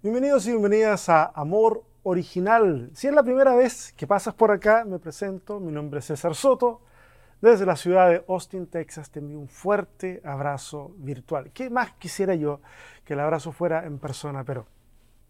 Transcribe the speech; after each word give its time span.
Bienvenidos 0.00 0.46
y 0.46 0.50
bienvenidas 0.50 1.08
a 1.08 1.24
Amor 1.34 1.82
Original. 2.04 2.88
Si 2.94 3.08
es 3.08 3.12
la 3.12 3.24
primera 3.24 3.56
vez 3.56 3.92
que 3.96 4.06
pasas 4.06 4.32
por 4.32 4.52
acá, 4.52 4.84
me 4.84 5.00
presento. 5.00 5.58
Mi 5.58 5.72
nombre 5.72 5.98
es 5.98 6.04
César 6.04 6.36
Soto. 6.36 6.82
Desde 7.40 7.66
la 7.66 7.74
ciudad 7.74 8.08
de 8.08 8.24
Austin, 8.28 8.68
Texas, 8.68 9.10
te 9.10 9.18
envío 9.18 9.40
un 9.40 9.48
fuerte 9.48 10.22
abrazo 10.24 10.92
virtual. 10.98 11.50
¿Qué 11.52 11.68
más 11.68 11.94
quisiera 11.94 12.36
yo 12.36 12.60
que 13.04 13.14
el 13.14 13.20
abrazo 13.20 13.50
fuera 13.50 13.86
en 13.86 13.98
persona? 13.98 14.44
Pero 14.44 14.66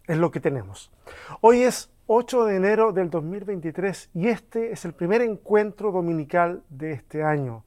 es 0.07 0.19
lo 0.19 0.31
que 0.31 0.39
tenemos. 0.39 0.93
Hoy 1.41 1.63
es 1.63 1.91
8 2.07 2.45
de 2.45 2.57
enero 2.57 2.93
del 2.93 3.09
2023 3.09 4.11
y 4.13 4.29
este 4.29 4.71
es 4.71 4.85
el 4.85 4.93
primer 4.93 5.23
encuentro 5.23 5.93
dominical 5.93 6.63
de 6.69 6.93
este 6.93 7.23
año. 7.23 7.65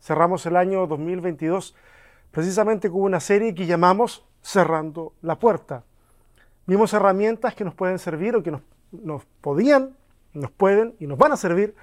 Cerramos 0.00 0.46
el 0.46 0.54
año 0.54 0.86
2022 0.86 1.74
precisamente 2.30 2.88
con 2.88 3.00
una 3.00 3.18
serie 3.18 3.56
que 3.56 3.66
llamamos 3.66 4.24
Cerrando 4.40 5.14
la 5.20 5.40
Puerta. 5.40 5.82
Vimos 6.66 6.92
herramientas 6.94 7.54
que 7.54 7.64
nos 7.64 7.74
pueden 7.74 7.98
servir 7.98 8.36
o 8.36 8.42
que 8.42 8.50
nos, 8.50 9.24
podían, 9.40 9.96
nos 10.32 10.50
pueden 10.50 10.94
y 10.98 11.06
nos 11.06 11.18
van 11.18 11.32
a 11.32 11.36
servir 11.36 11.74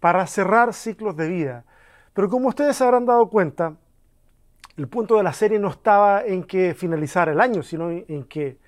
para 0.00 0.26
cerrar 0.26 0.72
ciclos 0.72 1.16
de 1.16 1.28
vida. 1.28 1.64
Pero 2.14 2.28
como 2.28 2.48
ustedes 2.48 2.76
se 2.76 2.84
habrán 2.84 3.06
dado 3.06 3.28
cuenta, 3.28 3.74
el 4.76 4.88
punto 4.88 5.16
de 5.16 5.22
la 5.22 5.32
serie 5.32 5.58
no 5.58 5.68
estaba 5.68 6.24
en 6.24 6.44
que 6.44 6.74
finalizara 6.74 7.32
el 7.32 7.40
año, 7.40 7.62
sino 7.62 7.90
en 7.90 8.24
que 8.24 8.58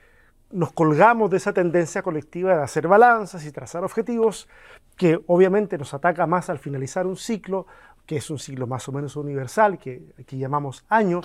nos 0.50 0.72
colgamos 0.72 1.30
de 1.30 1.38
esa 1.38 1.52
tendencia 1.52 2.02
colectiva 2.02 2.54
de 2.54 2.62
hacer 2.62 2.86
balanzas 2.86 3.44
y 3.46 3.52
trazar 3.52 3.84
objetivos, 3.84 4.48
que 4.96 5.18
obviamente 5.26 5.78
nos 5.78 5.94
ataca 5.94 6.26
más 6.26 6.50
al 6.50 6.58
finalizar 6.58 7.06
un 7.06 7.16
ciclo, 7.16 7.66
que 8.06 8.16
es 8.16 8.30
un 8.30 8.38
ciclo 8.38 8.66
más 8.66 8.88
o 8.88 8.92
menos 8.92 9.16
universal, 9.16 9.78
que 9.78 10.02
aquí 10.18 10.38
llamamos 10.38 10.84
año, 10.88 11.20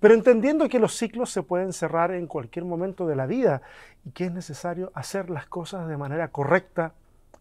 pero 0.00 0.14
entendiendo 0.14 0.68
que 0.68 0.78
los 0.78 0.96
ciclos 0.96 1.30
se 1.30 1.42
pueden 1.42 1.72
cerrar 1.72 2.12
en 2.12 2.26
cualquier 2.26 2.64
momento 2.64 3.06
de 3.06 3.16
la 3.16 3.26
vida 3.26 3.62
y 4.04 4.10
que 4.10 4.24
es 4.24 4.32
necesario 4.32 4.90
hacer 4.94 5.30
las 5.30 5.46
cosas 5.46 5.88
de 5.88 5.96
manera 5.96 6.28
correcta 6.28 6.94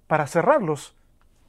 para 0.08 0.28
cerrarlos 0.28 0.96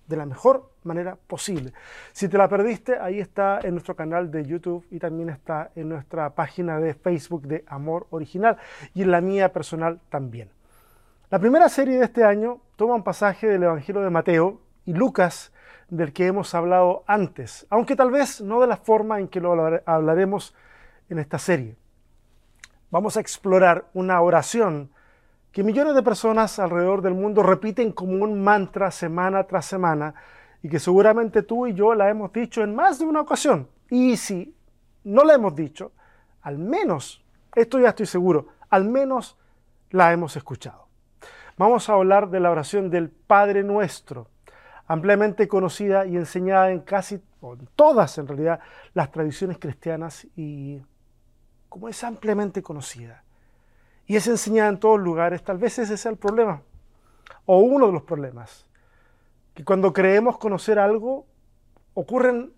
de 0.07 0.17
la 0.17 0.27
mejor 0.27 0.71
manera 0.85 1.17
posible. 1.27 1.73
Si 2.13 2.29
te 2.29 2.39
la 2.39 2.49
perdiste, 2.49 2.99
ahí 2.99 3.21
está 3.21 3.61
en 3.63 3.73
nuestro 3.73 3.97
canal 3.97 4.31
de 4.31 4.45
YouTube 4.45 4.87
y 4.91 4.99
también 4.99 5.31
está 5.31 5.71
en 5.75 5.89
nuestra 5.89 6.31
página 6.35 6.79
de 6.79 6.95
Facebook 6.95 7.43
de 7.43 7.65
Amor 7.67 8.07
Original 8.11 8.57
y 8.95 9.03
en 9.03 9.11
la 9.11 9.21
mía 9.21 9.53
personal 9.53 10.01
también. 10.11 10.51
La 11.31 11.39
primera 11.39 11.69
serie 11.69 11.99
de 11.99 12.05
este 12.05 12.25
año 12.25 12.61
toma 12.77 12.95
un 12.95 13.05
pasaje 13.05 13.47
del 13.47 13.63
Evangelio 13.63 14.03
de 14.03 14.11
Mateo 14.11 14.61
y 14.85 14.93
Lucas 14.93 15.52
del 15.93 16.15
que 16.15 16.27
hemos 16.27 16.55
hablado 16.55 17.05
antes, 17.07 17.67
aunque 17.69 17.97
tal 17.97 18.11
vez 18.11 18.41
no 18.41 18.63
de 18.63 18.67
la 18.67 18.79
forma 18.79 19.21
en 19.21 19.29
que 19.29 19.41
lo 19.41 19.53
hablaremos 19.85 20.55
en 21.11 21.19
esta 21.19 21.39
serie. 21.39 21.77
Vamos 22.91 23.19
a 23.19 23.21
explorar 23.21 23.91
una 23.93 24.19
oración 24.23 24.91
que 25.53 25.63
millones 25.63 25.95
de 25.95 26.03
personas 26.03 26.59
alrededor 26.59 27.03
del 27.03 27.13
mundo 27.13 27.43
repiten 27.43 27.93
como 27.93 28.25
un 28.25 28.43
mantra 28.43 28.91
semana 28.91 29.45
tras 29.45 29.67
semana 29.67 30.15
y 30.63 30.71
que 30.71 30.79
seguramente 30.79 31.43
tú 31.43 31.67
y 31.67 31.75
yo 31.75 31.95
la 31.95 32.09
hemos 32.09 32.33
dicho 32.33 32.63
en 32.63 32.75
más 32.75 32.99
de 32.99 33.05
una 33.05 33.21
ocasión. 33.21 33.69
Y 33.91 34.17
si 34.17 34.57
no 35.05 35.25
la 35.25 35.35
hemos 35.35 35.55
dicho, 35.55 35.93
al 36.41 36.57
menos, 36.57 37.23
esto 37.55 37.79
ya 37.79 37.91
estoy 37.91 38.07
seguro, 38.07 38.47
al 38.71 38.87
menos 38.87 39.39
la 39.91 40.11
hemos 40.11 40.39
escuchado. 40.39 40.87
Vamos 41.59 41.91
a 41.91 41.93
hablar 41.93 42.31
de 42.31 42.41
la 42.41 42.51
oración 42.51 42.89
del 42.89 43.11
Padre 43.11 43.63
Nuestro, 43.63 44.29
ampliamente 44.87 45.49
conocida 45.49 46.07
y 46.07 46.17
enseñada 46.17 46.71
en 46.71 46.81
casi, 46.81 47.21
todas 47.77 48.19
en 48.19 48.29
realidad, 48.29 48.61
las 48.95 49.11
tradiciones 49.11 49.59
cristianas 49.59 50.27
y 50.37 50.83
como 51.69 51.89
es 51.89 52.05
ampliamente 52.05 52.63
conocida 52.63 53.25
y 54.07 54.17
es 54.17 54.27
enseñada 54.27 54.69
en 54.69 54.79
todos 54.79 55.01
lugares, 55.01 55.43
tal 55.43 55.59
vez 55.59 55.79
ese 55.79 55.97
sea 55.97 56.11
el 56.11 56.19
problema, 56.19 56.63
o 57.47 57.59
uno 57.59 57.87
de 57.87 57.93
los 57.93 58.03
problemas, 58.03 58.67
que 59.55 59.65
cuando 59.65 59.93
creemos 59.93 60.39
conocer 60.39 60.79
algo, 60.79 61.27
ocurren 61.95 62.53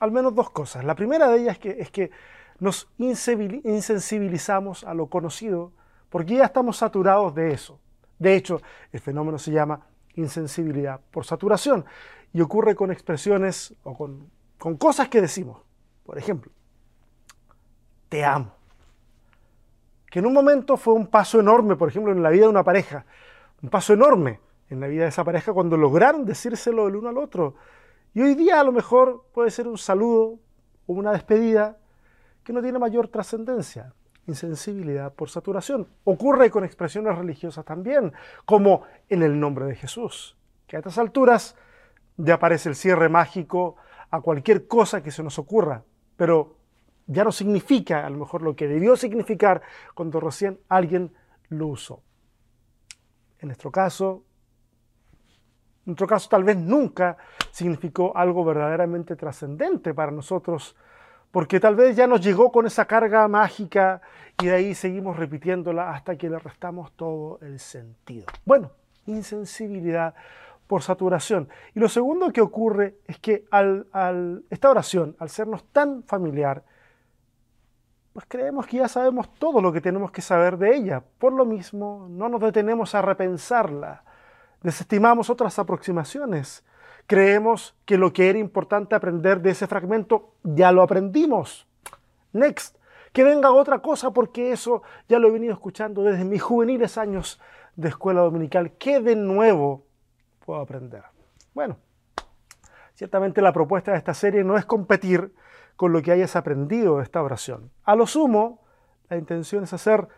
al 0.00 0.10
menos 0.10 0.34
dos 0.34 0.50
cosas. 0.50 0.84
La 0.84 0.94
primera 0.94 1.28
de 1.28 1.40
ellas 1.40 1.54
es 1.54 1.58
que, 1.58 1.70
es 1.80 1.90
que 1.90 2.10
nos 2.58 2.88
insensibilizamos 2.98 4.84
a 4.84 4.94
lo 4.94 5.08
conocido, 5.08 5.72
porque 6.08 6.36
ya 6.36 6.44
estamos 6.44 6.78
saturados 6.78 7.34
de 7.34 7.52
eso. 7.52 7.80
De 8.18 8.34
hecho, 8.34 8.60
el 8.92 9.00
fenómeno 9.00 9.38
se 9.38 9.52
llama 9.52 9.86
insensibilidad 10.16 11.00
por 11.10 11.24
saturación 11.24 11.84
y 12.32 12.40
ocurre 12.40 12.74
con 12.74 12.90
expresiones 12.90 13.74
o 13.84 13.96
con, 13.96 14.30
con 14.58 14.76
cosas 14.76 15.08
que 15.08 15.20
decimos. 15.20 15.62
Por 16.04 16.18
ejemplo, 16.18 16.50
te 18.08 18.24
amo 18.24 18.56
que 20.10 20.20
en 20.20 20.26
un 20.26 20.32
momento 20.32 20.76
fue 20.76 20.94
un 20.94 21.08
paso 21.08 21.40
enorme, 21.40 21.76
por 21.76 21.88
ejemplo, 21.88 22.12
en 22.12 22.22
la 22.22 22.30
vida 22.30 22.42
de 22.42 22.48
una 22.48 22.64
pareja, 22.64 23.04
un 23.62 23.68
paso 23.68 23.92
enorme 23.92 24.40
en 24.70 24.80
la 24.80 24.86
vida 24.86 25.02
de 25.02 25.08
esa 25.08 25.24
pareja 25.24 25.52
cuando 25.52 25.76
lograron 25.76 26.24
decírselo 26.24 26.88
el 26.88 26.96
uno 26.96 27.08
al 27.08 27.18
otro. 27.18 27.56
Y 28.14 28.22
hoy 28.22 28.34
día 28.34 28.60
a 28.60 28.64
lo 28.64 28.72
mejor 28.72 29.24
puede 29.34 29.50
ser 29.50 29.68
un 29.68 29.78
saludo 29.78 30.38
o 30.86 30.92
una 30.92 31.12
despedida 31.12 31.78
que 32.44 32.52
no 32.52 32.62
tiene 32.62 32.78
mayor 32.78 33.08
trascendencia, 33.08 33.92
insensibilidad 34.26 35.12
por 35.14 35.30
saturación. 35.30 35.88
Ocurre 36.04 36.50
con 36.50 36.64
expresiones 36.64 37.16
religiosas 37.16 37.64
también, 37.64 38.12
como 38.44 38.82
en 39.08 39.22
el 39.22 39.38
nombre 39.38 39.66
de 39.66 39.76
Jesús, 39.76 40.36
que 40.66 40.76
a 40.76 40.80
estas 40.80 40.98
alturas 40.98 41.56
ya 42.16 42.34
aparece 42.34 42.68
el 42.68 42.74
cierre 42.74 43.08
mágico 43.08 43.76
a 44.10 44.20
cualquier 44.20 44.66
cosa 44.66 45.02
que 45.02 45.10
se 45.10 45.22
nos 45.22 45.38
ocurra, 45.38 45.82
pero 46.16 46.56
ya 47.06 47.24
no 47.24 47.32
significa 47.32 48.04
a 48.04 48.10
lo 48.10 48.18
mejor 48.18 48.42
lo 48.42 48.56
que 48.56 48.66
debió 48.66 48.96
significar 48.96 49.62
cuando 49.94 50.20
recién 50.20 50.60
alguien 50.68 51.12
lo 51.48 51.68
usó. 51.68 52.02
En 53.38 53.48
nuestro 53.48 53.70
caso, 53.70 54.24
en 55.80 55.92
nuestro 55.92 56.06
caso 56.06 56.28
tal 56.28 56.42
vez 56.42 56.56
nunca 56.56 57.16
significó 57.52 58.16
algo 58.16 58.44
verdaderamente 58.44 59.14
trascendente 59.14 59.94
para 59.94 60.10
nosotros, 60.10 60.74
porque 61.36 61.60
tal 61.60 61.76
vez 61.76 61.94
ya 61.94 62.06
nos 62.06 62.22
llegó 62.22 62.50
con 62.50 62.64
esa 62.64 62.86
carga 62.86 63.28
mágica 63.28 64.00
y 64.40 64.46
de 64.46 64.54
ahí 64.54 64.74
seguimos 64.74 65.18
repitiéndola 65.18 65.90
hasta 65.90 66.16
que 66.16 66.30
le 66.30 66.38
restamos 66.38 66.92
todo 66.92 67.38
el 67.42 67.58
sentido. 67.58 68.24
Bueno, 68.46 68.70
insensibilidad 69.04 70.14
por 70.66 70.80
saturación. 70.80 71.50
Y 71.74 71.80
lo 71.80 71.90
segundo 71.90 72.32
que 72.32 72.40
ocurre 72.40 73.00
es 73.06 73.18
que 73.18 73.44
al, 73.50 73.86
esta 74.48 74.70
oración, 74.70 75.14
al 75.18 75.28
sernos 75.28 75.62
tan 75.72 76.04
familiar, 76.04 76.64
pues 78.14 78.24
creemos 78.26 78.66
que 78.66 78.78
ya 78.78 78.88
sabemos 78.88 79.28
todo 79.34 79.60
lo 79.60 79.74
que 79.74 79.82
tenemos 79.82 80.10
que 80.10 80.22
saber 80.22 80.56
de 80.56 80.74
ella. 80.74 81.02
Por 81.18 81.34
lo 81.34 81.44
mismo, 81.44 82.06
no 82.08 82.30
nos 82.30 82.40
detenemos 82.40 82.94
a 82.94 83.02
repensarla. 83.02 84.04
Desestimamos 84.62 85.28
otras 85.28 85.58
aproximaciones. 85.58 86.64
Creemos 87.06 87.76
que 87.84 87.98
lo 87.98 88.12
que 88.12 88.28
era 88.28 88.38
importante 88.38 88.94
aprender 88.94 89.40
de 89.40 89.50
ese 89.50 89.66
fragmento 89.66 90.34
ya 90.42 90.72
lo 90.72 90.82
aprendimos. 90.82 91.66
Next. 92.32 92.76
Que 93.12 93.24
venga 93.24 93.50
otra 93.50 93.78
cosa 93.78 94.10
porque 94.10 94.52
eso 94.52 94.82
ya 95.08 95.18
lo 95.18 95.28
he 95.28 95.30
venido 95.30 95.54
escuchando 95.54 96.02
desde 96.02 96.24
mis 96.24 96.42
juveniles 96.42 96.98
años 96.98 97.40
de 97.74 97.88
escuela 97.88 98.20
dominical. 98.20 98.72
¿Qué 98.72 99.00
de 99.00 99.16
nuevo 99.16 99.86
puedo 100.44 100.60
aprender? 100.60 101.02
Bueno, 101.54 101.78
ciertamente 102.94 103.40
la 103.40 103.52
propuesta 103.52 103.92
de 103.92 103.98
esta 103.98 104.12
serie 104.12 104.44
no 104.44 104.58
es 104.58 104.66
competir 104.66 105.32
con 105.76 105.92
lo 105.92 106.02
que 106.02 106.12
hayas 106.12 106.36
aprendido 106.36 106.98
de 106.98 107.04
esta 107.04 107.22
oración. 107.22 107.70
A 107.84 107.94
lo 107.96 108.06
sumo, 108.06 108.60
la 109.08 109.16
intención 109.16 109.64
es 109.64 109.72
hacer 109.72 110.08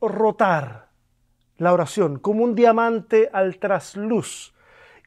rotar 0.00 0.87
la 1.58 1.72
oración 1.72 2.18
como 2.18 2.44
un 2.44 2.54
diamante 2.54 3.28
al 3.32 3.58
trasluz 3.58 4.54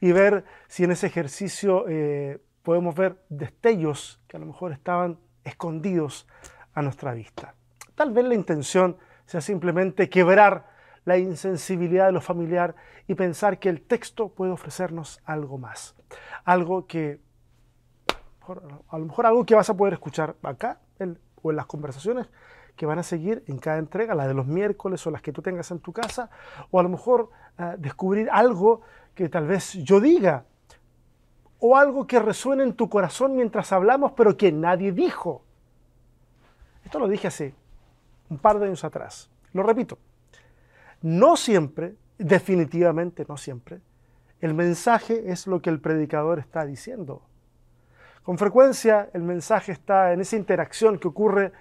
y 0.00 0.12
ver 0.12 0.44
si 0.68 0.84
en 0.84 0.92
ese 0.92 1.06
ejercicio 1.06 1.86
eh, 1.88 2.40
podemos 2.62 2.94
ver 2.94 3.16
destellos 3.28 4.20
que 4.28 4.36
a 4.36 4.40
lo 4.40 4.46
mejor 4.46 4.72
estaban 4.72 5.18
escondidos 5.44 6.28
a 6.74 6.82
nuestra 6.82 7.12
vista. 7.14 7.54
Tal 7.94 8.12
vez 8.12 8.24
la 8.24 8.34
intención 8.34 8.96
sea 9.26 9.40
simplemente 9.40 10.08
quebrar 10.08 10.70
la 11.04 11.18
insensibilidad 11.18 12.06
de 12.06 12.12
lo 12.12 12.20
familiar 12.20 12.74
y 13.08 13.14
pensar 13.14 13.58
que 13.58 13.68
el 13.68 13.82
texto 13.82 14.28
puede 14.28 14.52
ofrecernos 14.52 15.20
algo 15.24 15.58
más, 15.58 15.96
algo 16.44 16.86
que 16.86 17.20
a 18.88 18.98
lo 18.98 19.06
mejor 19.06 19.26
algo 19.26 19.44
que 19.46 19.54
vas 19.54 19.70
a 19.70 19.76
poder 19.76 19.94
escuchar 19.94 20.36
acá 20.42 20.80
o 21.42 21.50
en 21.50 21.56
las 21.56 21.66
conversaciones 21.66 22.28
que 22.76 22.86
van 22.86 22.98
a 22.98 23.02
seguir 23.02 23.44
en 23.46 23.58
cada 23.58 23.78
entrega, 23.78 24.14
la 24.14 24.26
de 24.26 24.34
los 24.34 24.46
miércoles 24.46 25.06
o 25.06 25.10
las 25.10 25.22
que 25.22 25.32
tú 25.32 25.42
tengas 25.42 25.70
en 25.70 25.78
tu 25.78 25.92
casa, 25.92 26.30
o 26.70 26.80
a 26.80 26.82
lo 26.82 26.88
mejor 26.88 27.30
ah, 27.58 27.76
descubrir 27.78 28.28
algo 28.30 28.80
que 29.14 29.28
tal 29.28 29.46
vez 29.46 29.74
yo 29.74 30.00
diga, 30.00 30.44
o 31.58 31.76
algo 31.76 32.06
que 32.06 32.18
resuene 32.18 32.64
en 32.64 32.74
tu 32.74 32.88
corazón 32.88 33.36
mientras 33.36 33.72
hablamos, 33.72 34.12
pero 34.12 34.36
que 34.36 34.50
nadie 34.50 34.90
dijo. 34.90 35.44
Esto 36.84 36.98
lo 36.98 37.06
dije 37.06 37.28
hace 37.28 37.54
un 38.30 38.38
par 38.38 38.58
de 38.58 38.66
años 38.66 38.82
atrás. 38.84 39.30
Lo 39.52 39.62
repito, 39.62 39.98
no 41.02 41.36
siempre, 41.36 41.94
definitivamente 42.18 43.24
no 43.28 43.36
siempre, 43.36 43.80
el 44.40 44.54
mensaje 44.54 45.30
es 45.30 45.46
lo 45.46 45.62
que 45.62 45.70
el 45.70 45.80
predicador 45.80 46.40
está 46.40 46.66
diciendo. 46.66 47.22
Con 48.24 48.38
frecuencia 48.38 49.08
el 49.12 49.22
mensaje 49.22 49.72
está 49.72 50.12
en 50.12 50.20
esa 50.20 50.36
interacción 50.36 50.98
que 50.98 51.08
ocurre 51.08 51.52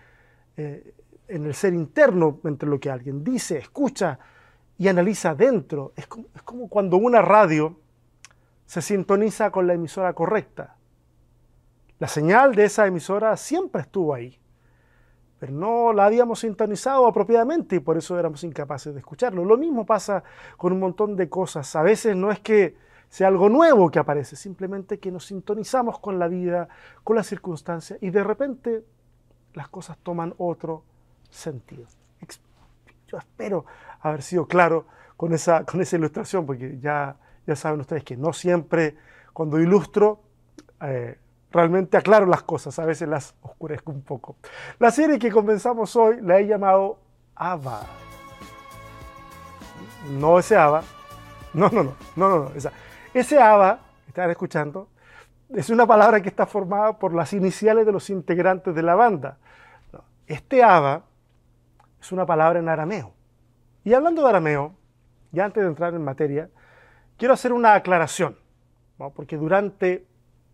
eh, 0.58 0.94
en 1.32 1.46
el 1.46 1.54
ser 1.54 1.74
interno, 1.74 2.40
entre 2.44 2.70
lo 2.70 2.80
que 2.80 2.90
alguien 2.90 3.24
dice, 3.24 3.58
escucha 3.58 4.20
y 4.78 4.88
analiza 4.88 5.34
dentro. 5.34 5.94
Es 5.96 6.08
como, 6.08 6.26
es 6.36 6.42
como 6.44 6.68
cuando 6.68 6.98
una 6.98 7.22
radio 7.22 7.78
se 8.66 8.82
sintoniza 8.82 9.52
con 9.52 9.68
la 9.68 9.74
emisora 9.74 10.14
correcta. 10.14 10.76
La 12.00 12.08
señal 12.08 12.56
de 12.56 12.66
esa 12.66 12.88
emisora 12.88 13.38
siempre 13.38 13.82
estuvo 13.82 14.14
ahí, 14.14 14.40
pero 15.40 15.52
no 15.54 15.94
la 15.94 16.06
habíamos 16.06 16.40
sintonizado 16.40 17.06
apropiadamente 17.06 17.76
y 17.76 17.80
por 17.80 17.98
eso 17.98 18.18
éramos 18.18 18.44
incapaces 18.44 18.94
de 18.94 19.00
escucharlo. 19.00 19.46
Lo 19.46 19.58
mismo 19.58 19.86
pasa 19.86 20.24
con 20.58 20.74
un 20.74 20.80
montón 20.80 21.16
de 21.16 21.30
cosas. 21.30 21.76
A 21.76 21.82
veces 21.82 22.16
no 22.16 22.32
es 22.32 22.40
que 22.40 22.76
sea 23.10 23.28
algo 23.28 23.50
nuevo 23.50 23.92
que 23.92 24.00
aparece, 24.00 24.36
simplemente 24.36 25.00
que 25.00 25.12
nos 25.12 25.26
sintonizamos 25.26 26.00
con 26.00 26.18
la 26.18 26.28
vida, 26.28 26.70
con 27.04 27.16
las 27.16 27.28
circunstancias 27.28 28.00
y 28.02 28.10
de 28.10 28.24
repente 28.24 28.86
las 29.54 29.68
cosas 29.68 29.98
toman 29.98 30.34
otro 30.38 30.86
sentido. 31.32 31.86
Yo 33.08 33.18
espero 33.18 33.66
haber 34.00 34.22
sido 34.22 34.48
claro 34.48 34.86
con 35.18 35.34
esa, 35.34 35.66
con 35.66 35.82
esa 35.82 35.98
ilustración, 35.98 36.46
porque 36.46 36.80
ya, 36.80 37.18
ya 37.46 37.56
saben 37.56 37.82
ustedes 37.82 38.04
que 38.04 38.16
no 38.16 38.32
siempre 38.32 38.96
cuando 39.34 39.60
ilustro 39.60 40.22
eh, 40.82 41.20
realmente 41.52 41.98
aclaro 41.98 42.26
las 42.26 42.44
cosas, 42.44 42.80
a 42.80 42.86
veces 42.86 43.10
las 43.10 43.36
oscurezco 43.42 43.92
un 43.92 44.02
poco. 44.02 44.38
La 44.80 44.92
serie 44.92 45.20
que 45.20 45.30
comenzamos 45.30 45.96
hoy 45.98 46.22
la 46.22 46.40
he 46.40 46.48
llamado 46.48 47.00
Ava. 47.36 47.82
No 50.10 50.40
ese 50.40 50.56
Ava. 50.56 50.84
No, 51.54 51.70
no, 51.70 51.84
no, 51.84 51.96
no, 52.16 52.30
no. 52.30 52.52
Ese 53.14 53.38
ABA, 53.38 53.80
están 54.08 54.30
escuchando, 54.30 54.88
es 55.50 55.70
una 55.70 55.86
palabra 55.86 56.22
que 56.22 56.30
está 56.30 56.46
formada 56.46 56.98
por 56.98 57.14
las 57.14 57.34
iniciales 57.34 57.86
de 57.86 57.92
los 57.92 58.10
integrantes 58.10 58.74
de 58.74 58.82
la 58.82 58.96
banda. 58.96 59.38
Este 60.28 60.64
ABA 60.64 61.04
es 62.02 62.12
una 62.12 62.26
palabra 62.26 62.60
en 62.60 62.68
arameo. 62.68 63.14
Y 63.84 63.94
hablando 63.94 64.24
de 64.24 64.30
arameo, 64.30 64.76
ya 65.32 65.46
antes 65.46 65.64
de 65.64 65.70
entrar 65.70 65.94
en 65.94 66.04
materia, 66.04 66.50
quiero 67.18 67.34
hacer 67.34 67.54
una 67.54 67.76
aclaración, 67.76 68.38
porque 69.16 69.38
durante 69.38 70.06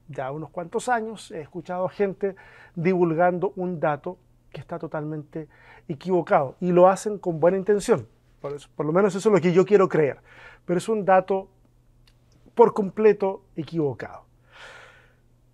ya 0.07 0.31
unos 0.31 0.49
cuantos 0.49 0.87
años 0.89 1.31
he 1.31 1.41
escuchado 1.41 1.85
a 1.85 1.89
gente 1.89 2.35
divulgando 2.75 3.53
un 3.55 3.79
dato 3.79 4.17
que 4.51 4.61
está 4.61 4.79
totalmente 4.79 5.47
equivocado 5.87 6.55
y 6.59 6.71
lo 6.71 6.87
hacen 6.87 7.17
con 7.17 7.39
buena 7.39 7.57
intención. 7.57 8.07
Por, 8.41 8.55
por 8.75 8.85
lo 8.85 8.93
menos 8.93 9.15
eso 9.15 9.29
es 9.29 9.33
lo 9.33 9.41
que 9.41 9.51
yo 9.51 9.65
quiero 9.65 9.89
creer. 9.89 10.19
Pero 10.65 10.77
es 10.77 10.87
un 10.87 11.03
dato 11.03 11.49
por 12.55 12.73
completo 12.73 13.43
equivocado. 13.55 14.26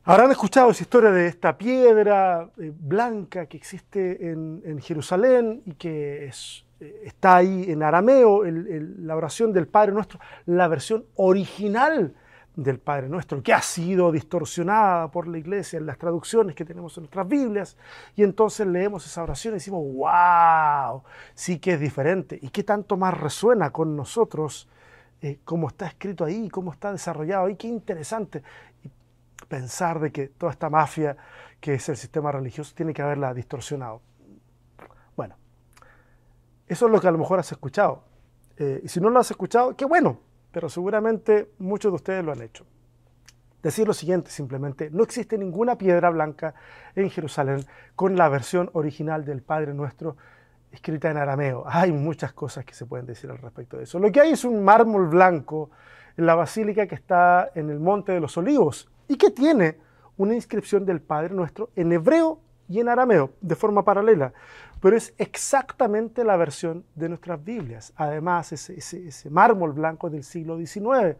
Habrán 0.06 0.32
escuchado 0.32 0.70
esa 0.70 0.84
historia 0.84 1.12
de 1.12 1.28
esta 1.28 1.58
piedra 1.58 2.50
eh, 2.58 2.74
blanca 2.78 3.46
que 3.46 3.56
existe 3.56 4.32
en, 4.32 4.82
Jerusalén 4.82 5.62
y 5.66 5.76
que 5.76 6.26
eh, 6.26 7.02
está 7.06 7.38
ahí 7.38 7.72
en 7.72 7.82
arameo, 7.84 8.44
la 8.44 9.16
oración 9.16 9.54
del 9.54 9.68
Padre 9.68 9.94
Nuestro, 9.94 10.20
la 10.46 10.68
versión 10.68 11.06
original 11.16 12.14
del 12.54 12.80
Padre 12.80 13.08
Nuestro, 13.08 13.42
que 13.42 13.54
ha 13.54 13.62
sido 13.62 14.12
distorsionada 14.12 15.10
por 15.10 15.26
la 15.26 15.38
iglesia 15.38 15.80
en 15.80 15.86
las 15.86 15.98
traducciones 15.98 16.54
que 16.54 16.66
tenemos 16.66 16.98
en 16.98 17.04
nuestras 17.04 17.26
Biblias, 17.26 17.78
y 18.18 18.24
entonces 18.24 18.68
leemos 18.68 19.06
esa 19.06 19.24
oración 19.24 19.54
y 19.54 19.56
decimos, 19.56 19.86
wow, 19.96 21.02
sí 21.34 21.60
que 21.60 21.76
es 21.76 21.80
diferente, 21.80 22.38
y 22.42 22.50
qué 22.50 22.64
tanto 22.64 22.98
más 22.98 23.18
resuena 23.18 23.70
con 23.70 23.96
nosotros 23.96 24.68
eh, 25.22 25.40
cómo 25.46 25.70
está 25.70 25.88
escrito 25.88 26.26
ahí, 26.26 26.50
cómo 26.50 26.74
está 26.74 26.92
desarrollado 26.92 27.46
ahí, 27.46 27.56
qué 27.56 27.70
interesante. 27.70 28.44
Pensar 29.48 30.00
de 30.00 30.12
que 30.12 30.28
toda 30.28 30.52
esta 30.52 30.70
mafia 30.70 31.18
que 31.64 31.76
es 31.76 31.88
el 31.88 31.96
sistema 31.96 32.30
religioso 32.30 32.74
tiene 32.76 32.94
que 32.94 33.02
haberla 33.02 33.34
distorsionado. 33.34 34.02
Bueno, 35.16 35.36
eso 36.68 36.86
es 36.88 36.92
lo 36.92 37.00
que 37.00 37.08
a 37.08 37.12
lo 37.12 37.18
mejor 37.18 37.40
has 37.40 37.52
escuchado. 37.54 38.04
Eh, 38.58 38.82
y 38.84 38.90
si 38.90 39.00
no 39.00 39.10
lo 39.10 39.20
has 39.20 39.32
escuchado, 39.32 39.74
qué 39.76 39.86
bueno, 39.86 40.20
pero 40.52 40.68
seguramente 40.68 41.52
muchos 41.60 41.92
de 41.92 41.96
ustedes 41.96 42.26
lo 42.26 42.34
han 42.34 42.42
hecho. 42.42 42.66
Decir 43.62 43.88
lo 43.88 43.94
siguiente 43.94 44.30
simplemente, 44.30 44.90
no 44.92 45.04
existe 45.04 45.38
ninguna 45.38 45.78
piedra 45.78 46.10
blanca 46.10 46.54
en 46.96 47.10
Jerusalén 47.10 47.66
con 47.96 48.18
la 48.18 48.28
versión 48.28 48.70
original 48.74 49.24
del 49.24 49.42
Padre 49.42 49.74
Nuestro 49.74 50.18
escrita 50.70 51.10
en 51.12 51.18
arameo. 51.18 51.64
Hay 51.66 51.94
muchas 51.94 52.34
cosas 52.34 52.66
que 52.66 52.74
se 52.74 52.86
pueden 52.86 53.06
decir 53.06 53.32
al 53.32 53.38
respecto 53.38 53.78
de 53.78 53.84
eso. 53.84 54.00
Lo 54.00 54.12
que 54.12 54.20
hay 54.20 54.32
es 54.32 54.44
un 54.44 54.66
mármol 54.66 55.08
blanco 55.08 55.70
en 56.18 56.26
la 56.26 56.36
basílica 56.36 56.88
que 56.88 56.96
está 56.96 57.52
en 57.56 57.70
el 57.70 57.80
Monte 57.80 58.12
de 58.12 58.20
los 58.20 58.36
Olivos 58.38 58.90
y 59.08 59.16
que 59.18 59.32
tiene 59.32 59.78
una 60.18 60.36
inscripción 60.36 60.86
del 60.86 61.02
Padre 61.02 61.34
Nuestro 61.34 61.70
en 61.76 61.92
hebreo 61.92 62.40
y 62.70 62.80
en 62.80 62.90
arameo, 62.90 63.32
de 63.42 63.56
forma 63.56 63.84
paralela. 63.84 64.34
Pero 64.80 64.98
es 64.98 65.14
exactamente 65.18 66.24
la 66.24 66.38
versión 66.38 66.86
de 66.96 67.10
nuestras 67.10 67.44
Biblias. 67.44 67.94
Además, 67.96 68.52
ese, 68.52 69.30
mármol 69.30 69.74
blanco 69.74 70.10
del 70.10 70.24
siglo 70.24 70.58
XIX. 70.58 71.18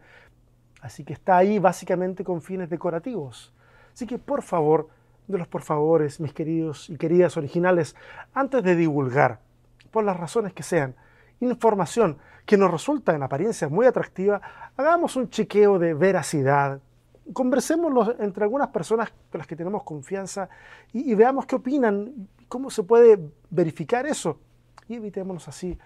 Así 0.80 1.04
que 1.04 1.14
está 1.14 1.36
ahí 1.36 1.58
básicamente 1.58 2.24
con 2.24 2.42
fines 2.42 2.68
decorativos. 2.68 3.54
Así 3.92 4.06
que 4.06 4.18
por 4.18 4.42
favor, 4.42 4.88
de 5.26 5.38
los 5.38 5.48
por 5.48 5.62
favores, 5.62 6.20
mis 6.20 6.34
queridos 6.34 6.90
y 6.90 6.96
queridas 6.96 7.36
originales, 7.36 7.96
antes 8.34 8.62
de 8.62 8.76
divulgar, 8.76 9.40
por 9.90 10.04
las 10.04 10.18
razones 10.18 10.52
que 10.52 10.62
sean, 10.62 10.94
información 11.40 12.18
que 12.44 12.56
nos 12.56 12.70
resulta 12.70 13.14
en 13.14 13.22
apariencia 13.22 13.68
muy 13.68 13.86
atractiva, 13.86 14.42
hagamos 14.76 15.16
un 15.16 15.30
chequeo 15.30 15.78
de 15.78 15.94
veracidad, 15.94 16.80
conversemos 17.32 18.14
entre 18.18 18.44
algunas 18.44 18.68
personas 18.68 19.12
con 19.30 19.38
las 19.38 19.46
que 19.46 19.56
tenemos 19.56 19.82
confianza 19.82 20.48
y, 20.92 21.14
veamos 21.14 21.46
qué 21.46 21.56
opinan, 21.56 22.28
cómo 22.48 22.70
se 22.70 22.82
puede 22.82 23.18
verificar 23.50 24.06
eso 24.06 24.38
y 24.88 24.94
evitémonos 24.94 25.48
así 25.48 25.78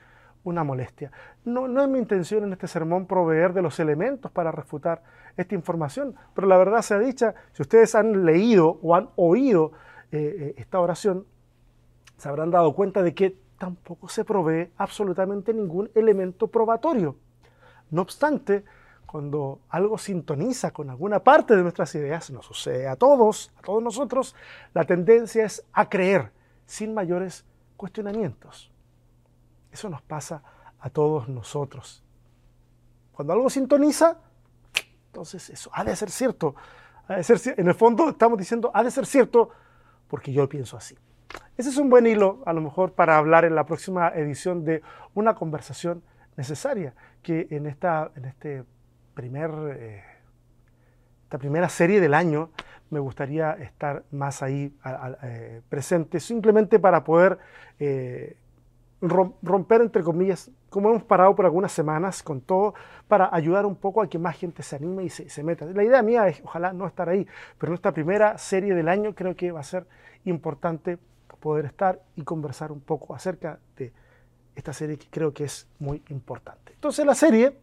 una 0.44 0.64
molestia. 0.64 1.12
No, 1.44 1.68
no 1.68 1.82
es 1.82 1.88
mi 1.88 1.98
intención 1.98 2.44
en 2.44 2.52
este 2.52 2.66
sermón 2.66 3.06
proveer 3.06 3.52
de 3.52 3.62
los 3.62 3.78
elementos 3.80 4.30
para 4.30 4.50
refutar 4.50 5.02
esta 5.36 5.54
información, 5.54 6.16
pero 6.34 6.46
la 6.46 6.56
verdad 6.56 6.82
sea 6.82 6.98
dicha, 6.98 7.34
si 7.52 7.62
ustedes 7.62 7.94
han 7.94 8.24
leído 8.24 8.78
o 8.82 8.94
han 8.96 9.10
oído 9.16 9.72
eh, 10.10 10.36
eh, 10.38 10.54
esta 10.56 10.80
oración, 10.80 11.26
se 12.16 12.28
habrán 12.28 12.50
dado 12.50 12.74
cuenta 12.74 13.02
de 13.02 13.14
que 13.14 13.36
tampoco 13.58 14.08
se 14.08 14.24
provee 14.24 14.70
absolutamente 14.76 15.52
ningún 15.52 15.90
elemento 15.94 16.48
probatorio. 16.48 17.16
No 17.90 18.02
obstante, 18.02 18.64
cuando 19.08 19.60
algo 19.70 19.96
sintoniza 19.96 20.70
con 20.70 20.90
alguna 20.90 21.24
parte 21.24 21.56
de 21.56 21.62
nuestras 21.62 21.94
ideas, 21.94 22.30
nos 22.30 22.44
sucede 22.44 22.86
a 22.86 22.94
todos, 22.94 23.50
a 23.56 23.62
todos 23.62 23.82
nosotros, 23.82 24.36
la 24.74 24.84
tendencia 24.84 25.46
es 25.46 25.64
a 25.72 25.88
creer 25.88 26.30
sin 26.66 26.92
mayores 26.92 27.46
cuestionamientos. 27.78 28.70
Eso 29.72 29.88
nos 29.88 30.02
pasa 30.02 30.42
a 30.78 30.90
todos 30.90 31.26
nosotros. 31.26 32.04
Cuando 33.12 33.32
algo 33.32 33.48
sintoniza, 33.48 34.18
entonces 35.06 35.48
eso 35.48 35.70
ha 35.72 35.84
de 35.84 35.96
ser 35.96 36.10
cierto. 36.10 36.54
en 37.08 37.66
el 37.66 37.74
fondo 37.74 38.10
estamos 38.10 38.38
diciendo, 38.38 38.70
ha 38.74 38.84
de 38.84 38.90
ser 38.90 39.06
cierto 39.06 39.48
porque 40.06 40.34
yo 40.34 40.46
pienso 40.50 40.76
así. 40.76 40.98
Ese 41.56 41.70
es 41.70 41.78
un 41.78 41.88
buen 41.88 42.06
hilo, 42.06 42.42
a 42.44 42.52
lo 42.52 42.60
mejor, 42.60 42.92
para 42.92 43.16
hablar 43.16 43.46
en 43.46 43.54
la 43.54 43.64
próxima 43.64 44.10
edición 44.10 44.66
de 44.66 44.82
una 45.14 45.34
conversación 45.34 46.02
necesaria, 46.36 46.94
que 47.22 47.48
en 47.50 47.66
esta, 47.66 48.12
en 48.14 48.26
este 48.26 48.64
primer, 49.18 49.50
eh, 49.76 50.04
esta 51.24 51.38
primera 51.38 51.68
serie 51.68 52.00
del 52.00 52.14
año 52.14 52.50
me 52.90 53.00
gustaría 53.00 53.50
estar 53.54 54.04
más 54.12 54.44
ahí 54.44 54.72
eh, 55.24 55.60
presente, 55.68 56.20
simplemente 56.20 56.78
para 56.78 57.02
poder 57.02 57.36
eh, 57.80 58.36
romper, 59.00 59.80
entre 59.80 60.04
comillas, 60.04 60.52
como 60.70 60.90
hemos 60.90 61.02
parado 61.02 61.34
por 61.34 61.46
algunas 61.46 61.72
semanas 61.72 62.22
con 62.22 62.40
todo, 62.40 62.74
para 63.08 63.28
ayudar 63.34 63.66
un 63.66 63.74
poco 63.74 64.02
a 64.02 64.08
que 64.08 64.20
más 64.20 64.36
gente 64.36 64.62
se 64.62 64.76
anime 64.76 65.02
y 65.02 65.10
se, 65.10 65.42
meta. 65.42 65.66
La 65.66 65.82
idea 65.82 66.00
mía 66.00 66.28
es, 66.28 66.40
ojalá 66.44 66.72
no 66.72 66.86
estar 66.86 67.08
ahí, 67.08 67.26
pero 67.58 67.72
en 67.72 67.74
esta 67.74 67.92
primera 67.92 68.38
serie 68.38 68.72
del 68.72 68.88
año 68.88 69.16
creo 69.16 69.34
que 69.34 69.50
va 69.50 69.58
a 69.58 69.64
ser 69.64 69.84
importante 70.26 70.96
poder 71.40 71.64
estar 71.64 72.00
y 72.14 72.22
conversar 72.22 72.70
un 72.70 72.80
poco 72.80 73.16
acerca 73.16 73.58
de 73.76 73.92
esta 74.54 74.72
serie 74.72 74.96
que 74.96 75.08
creo 75.10 75.34
que 75.34 75.42
es 75.42 75.66
muy 75.80 76.04
importante. 76.08 76.72
Entonces 76.74 77.04
la 77.04 77.16
serie, 77.16 77.56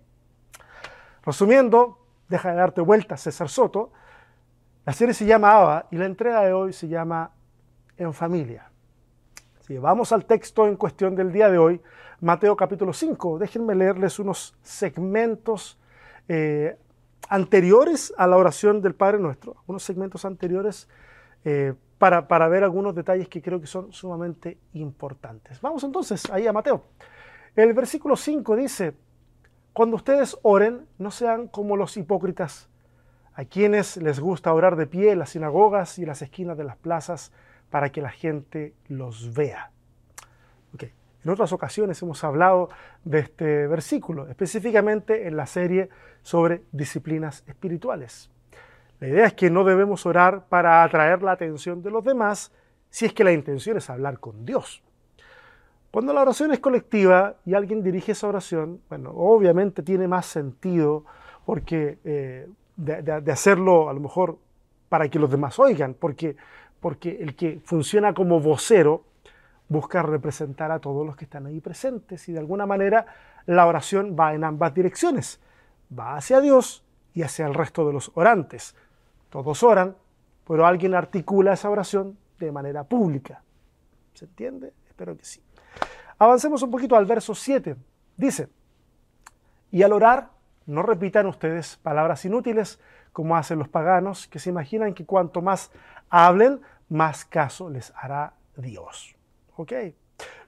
resumiendo, 1.26 2.00
deja 2.30 2.52
de 2.52 2.56
darte 2.56 2.82
vueltas 2.82 3.22
César 3.22 3.50
Soto, 3.50 3.92
la 4.86 4.94
serie 4.94 5.14
se 5.14 5.26
llama 5.26 5.52
Ava 5.52 5.88
y 5.90 5.98
la 5.98 6.06
entrega 6.06 6.42
de 6.42 6.54
hoy 6.54 6.72
se 6.72 6.88
llama 6.88 7.32
En 7.98 8.14
Familia. 8.14 8.70
Si 9.62 9.78
vamos 9.80 10.12
al 10.12 10.26
texto 10.26 10.68
en 10.68 10.76
cuestión 10.76 11.16
del 11.16 11.32
día 11.32 11.50
de 11.50 11.58
hoy, 11.58 11.82
Mateo 12.22 12.56
capítulo 12.56 12.94
5. 12.94 13.40
Déjenme 13.40 13.74
leerles 13.74 14.20
unos 14.20 14.56
segmentos 14.62 15.80
eh, 16.28 16.78
anteriores 17.30 18.14
a 18.16 18.28
la 18.28 18.38
oración 18.38 18.82
del 18.82 18.94
Padre 18.94 19.18
Nuestro, 19.18 19.56
unos 19.66 19.82
segmentos 19.82 20.24
anteriores 20.24 20.88
eh, 21.44 21.74
para, 21.98 22.28
para, 22.28 22.48
ver 22.48 22.64
algunos 22.64 22.94
detalles 22.94 23.28
que 23.28 23.42
creo 23.42 23.60
que 23.60 23.68
son 23.68 23.92
sumamente 23.92 24.60
importantes. 24.74 25.60
Vamos 25.62 25.84
entonces 25.84 26.30
ahí 26.30 26.46
a 26.46 26.54
Mateo. 26.54 26.84
El 27.56 27.74
versículo 27.74 28.16
5 28.16 28.56
dice, 28.56 28.94
cuando 29.76 29.98
ustedes 29.98 30.40
oren, 30.42 30.88
no 30.98 31.12
sean 31.12 31.50
como 31.50 31.76
los 31.76 31.98
hipócritas, 31.98 32.70
a 33.34 33.44
quienes 33.44 33.98
les 33.98 34.22
gusta 34.22 34.54
orar 34.54 34.78
de 34.78 34.88
pie 34.88 35.12
en 35.12 35.20
las 35.20 35.32
sinagogas 35.32 36.00
y 36.00 36.06
las 36.06 36.22
esquinas 36.22 36.58
de 36.58 36.64
las 36.64 36.78
plazas, 36.78 37.34
para 37.70 37.92
que 37.92 38.02
la 38.02 38.12
gente 38.12 38.74
los 38.88 39.34
vea. 39.34 39.72
En 41.26 41.32
otras 41.32 41.52
ocasiones 41.52 42.02
hemos 42.04 42.24
hablado 42.24 42.70
de 43.04 43.20
este 43.20 43.68
versículo, 43.68 44.30
específicamente 44.30 45.28
en 45.28 45.36
la 45.36 45.48
serie 45.48 45.90
sobre 46.22 46.62
disciplinas 46.72 47.44
espirituales. 47.48 48.32
La 49.02 49.08
idea 49.10 49.26
es 49.26 49.34
que 49.34 49.50
no 49.50 49.66
debemos 49.66 50.06
orar 50.06 50.46
para 50.48 50.84
atraer 50.84 51.22
la 51.22 51.34
atención 51.34 51.82
de 51.82 51.90
los 51.92 52.04
demás 52.04 52.54
si 52.92 53.08
es 53.08 53.14
que 53.14 53.26
la 53.26 53.34
intención 53.34 53.76
es 53.76 53.90
hablar 53.90 54.20
con 54.20 54.46
Dios. 54.46 54.85
Cuando 55.96 56.12
la 56.12 56.24
oración 56.24 56.52
es 56.52 56.60
colectiva 56.60 57.38
y 57.46 57.54
alguien 57.54 57.82
dirige 57.82 58.12
esa 58.12 58.28
oración, 58.28 58.82
bueno, 58.90 59.12
obviamente 59.12 59.82
tiene 59.82 60.10
más 60.10 60.26
sentido 60.26 61.06
porque 61.46 62.00
eh, 62.04 62.50
de, 62.76 63.32
hacerlo 63.32 63.88
a 63.88 63.94
lo 63.94 64.02
mejor 64.02 64.38
para 64.90 65.08
que 65.08 65.20
los 65.20 65.32
demás 65.32 65.58
oigan, 65.58 65.94
porque, 65.94 66.36
porque 66.82 67.20
el 67.22 67.34
que 67.38 67.62
funciona 67.64 68.14
como 68.14 68.42
vocero 68.42 69.06
busca 69.70 70.02
representar 70.04 70.70
a 70.70 70.80
todos 70.80 71.06
los 71.06 71.16
que 71.16 71.24
están 71.24 71.46
ahí 71.46 71.62
presentes 71.62 72.28
y 72.28 72.34
de 72.34 72.40
alguna 72.40 72.66
manera 72.66 73.06
la 73.46 73.66
oración 73.66 74.18
va 74.20 74.34
en 74.34 74.44
ambas 74.44 74.74
direcciones, 74.74 75.40
va 75.98 76.18
hacia 76.18 76.42
Dios 76.42 76.84
y 77.14 77.22
hacia 77.22 77.48
el 77.48 77.54
resto 77.54 77.88
de 77.88 77.94
los 77.94 78.12
orantes. 78.16 78.76
Todos 79.30 79.64
oran, 79.64 79.96
pero 80.46 80.66
alguien 80.66 80.94
articula 80.94 81.54
esa 81.54 81.70
oración 81.70 82.18
de 82.38 82.52
manera 82.52 82.84
pública. 82.84 83.42
¿Se 84.14 84.26
entiende? 84.26 84.74
Espero 84.90 85.16
que 85.16 85.24
sí. 85.24 85.45
Avancemos 86.18 86.62
un 86.64 86.72
poquito 86.72 86.96
al 86.96 87.06
verso 87.06 87.36
7. 87.36 87.76
Dice, 88.18 88.50
y 89.72 89.84
al 89.84 89.94
orar, 89.94 90.30
no 90.66 90.82
repitan 90.82 91.28
ustedes 91.28 91.78
palabras 91.78 92.24
inútiles 92.26 92.80
como 93.12 93.36
hacen 93.36 93.60
los 93.60 93.70
paganos, 93.70 94.28
que 94.28 94.40
se 94.40 94.50
imaginan 94.50 94.94
que 94.94 95.06
cuanto 95.06 95.42
más 95.42 95.72
hablen, 96.10 96.62
más 96.90 97.26
caso 97.26 97.70
les 97.70 97.94
hará 97.96 98.34
Dios. 98.58 99.16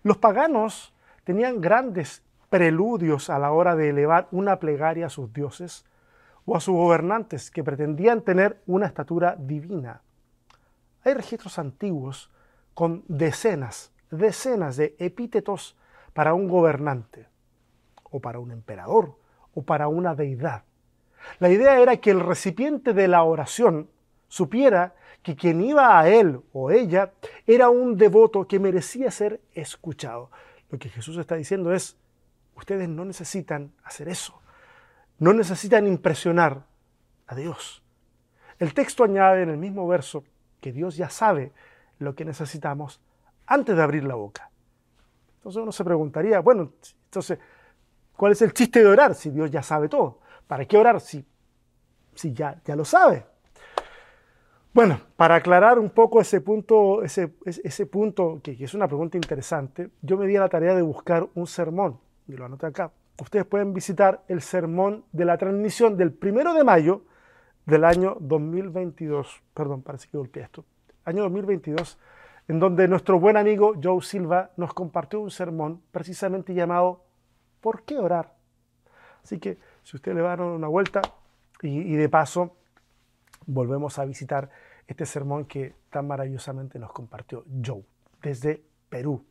Los 0.03 0.17
paganos 0.17 0.93
tenían 1.23 1.61
grandes 1.61 2.23
preludios 2.49 3.29
a 3.29 3.39
la 3.39 3.51
hora 3.51 3.75
de 3.75 3.89
elevar 3.89 4.27
una 4.31 4.59
plegaria 4.59 5.07
a 5.07 5.09
sus 5.09 5.31
dioses 5.33 5.85
o 6.45 6.55
a 6.55 6.59
sus 6.59 6.75
gobernantes 6.75 7.51
que 7.51 7.63
pretendían 7.63 8.21
tener 8.21 8.61
una 8.65 8.85
estatura 8.85 9.35
divina. 9.37 10.01
Hay 11.03 11.13
registros 11.13 11.59
antiguos 11.59 12.31
con 12.73 13.03
decenas, 13.07 13.91
decenas 14.11 14.77
de 14.77 14.95
epítetos 14.99 15.77
para 16.13 16.33
un 16.33 16.47
gobernante, 16.47 17.27
o 18.03 18.19
para 18.19 18.39
un 18.39 18.51
emperador, 18.51 19.15
o 19.53 19.63
para 19.63 19.87
una 19.87 20.15
deidad. 20.15 20.63
La 21.39 21.49
idea 21.49 21.79
era 21.79 21.97
que 21.97 22.11
el 22.11 22.19
recipiente 22.19 22.93
de 22.93 23.07
la 23.07 23.23
oración 23.23 23.89
supiera 24.27 24.95
que 25.23 25.35
quien 25.35 25.61
iba 25.61 25.99
a 25.99 26.07
él 26.09 26.41
o 26.53 26.71
ella 26.71 27.11
era 27.45 27.69
un 27.69 27.97
devoto 27.97 28.47
que 28.47 28.59
merecía 28.59 29.11
ser 29.11 29.41
escuchado. 29.53 30.31
Lo 30.69 30.77
que 30.77 30.89
Jesús 30.89 31.17
está 31.17 31.35
diciendo 31.35 31.73
es, 31.73 31.97
ustedes 32.55 32.87
no 32.89 33.05
necesitan 33.05 33.71
hacer 33.83 34.09
eso, 34.09 34.39
no 35.19 35.33
necesitan 35.33 35.87
impresionar 35.87 36.65
a 37.27 37.35
Dios. 37.35 37.83
El 38.59 38.73
texto 38.73 39.03
añade 39.03 39.43
en 39.43 39.49
el 39.49 39.57
mismo 39.57 39.87
verso 39.87 40.23
que 40.61 40.71
Dios 40.71 40.97
ya 40.97 41.09
sabe 41.09 41.51
lo 41.99 42.15
que 42.15 42.25
necesitamos 42.25 43.01
antes 43.47 43.75
de 43.75 43.81
abrir 43.81 44.03
la 44.03 44.15
boca. 44.15 44.49
Entonces 45.37 45.61
uno 45.61 45.71
se 45.71 45.83
preguntaría, 45.83 46.39
bueno, 46.41 46.73
entonces, 47.05 47.39
¿cuál 48.15 48.33
es 48.33 48.41
el 48.41 48.53
chiste 48.53 48.79
de 48.81 48.87
orar 48.87 49.15
si 49.15 49.29
Dios 49.29 49.49
ya 49.49 49.63
sabe 49.63 49.89
todo? 49.89 50.19
¿Para 50.45 50.65
qué 50.65 50.77
orar 50.77 50.99
si, 50.99 51.25
si 52.13 52.33
ya, 52.33 52.61
ya 52.65 52.75
lo 52.75 52.85
sabe? 52.85 53.25
Bueno, 54.73 54.99
para 55.15 55.35
aclarar 55.35 55.79
un 55.79 55.89
poco 55.89 56.21
ese 56.21 56.39
punto, 56.41 57.01
ese, 57.01 57.33
ese 57.45 57.85
punto 57.87 58.41
que, 58.43 58.51
es 58.59 58.73
una 58.75 58.87
pregunta 58.87 59.17
interesante, 59.17 59.89
yo 60.01 60.17
me 60.17 60.27
di 60.27 60.35
a 60.35 60.41
la 60.41 60.49
tarea 60.49 60.75
de 60.75 60.83
buscar 60.83 61.27
un 61.33 61.47
sermón, 61.47 61.99
y 62.27 62.33
lo 62.33 62.45
anoté 62.45 62.67
acá. 62.67 62.91
Ustedes 63.19 63.45
pueden 63.45 63.73
visitar 63.73 64.23
el 64.27 64.41
sermón 64.41 65.03
de 65.11 65.25
la 65.25 65.37
transmisión 65.37 65.97
del 65.97 66.11
primero 66.13 66.53
de 66.53 66.63
mayo 66.63 67.01
del 67.65 67.85
año 67.85 68.17
2022, 68.19 69.41
perdón, 69.53 69.81
parece 69.81 70.09
que 70.09 70.17
golpeé 70.17 70.43
esto, 70.43 70.63
año 71.05 71.23
2022, 71.23 71.97
en 72.47 72.59
donde 72.59 72.87
nuestro 72.87 73.19
buen 73.19 73.35
amigo 73.35 73.73
Joe 73.81 74.01
Silva 74.01 74.51
nos 74.55 74.73
compartió 74.73 75.19
un 75.19 75.31
sermón 75.31 75.81
precisamente 75.91 76.53
llamado 76.53 77.03
¿Por 77.59 77.83
qué 77.83 77.97
orar? 77.97 78.33
Así 79.23 79.39
que 79.39 79.57
si 79.83 79.97
ustedes 79.97 80.15
le 80.15 80.23
dan 80.23 80.39
una 80.39 80.67
vuelta 80.67 81.01
y, 81.61 81.95
de 81.95 82.09
paso 82.09 82.55
volvemos 83.45 83.99
a 83.99 84.05
visitar 84.05 84.49
este 84.85 85.05
sermón 85.05 85.45
que 85.45 85.75
tan 85.89 86.07
maravillosamente 86.07 86.79
nos 86.79 86.93
compartió 86.93 87.43
Joe 87.65 87.83
desde 88.21 88.63
Perú. 88.89 89.25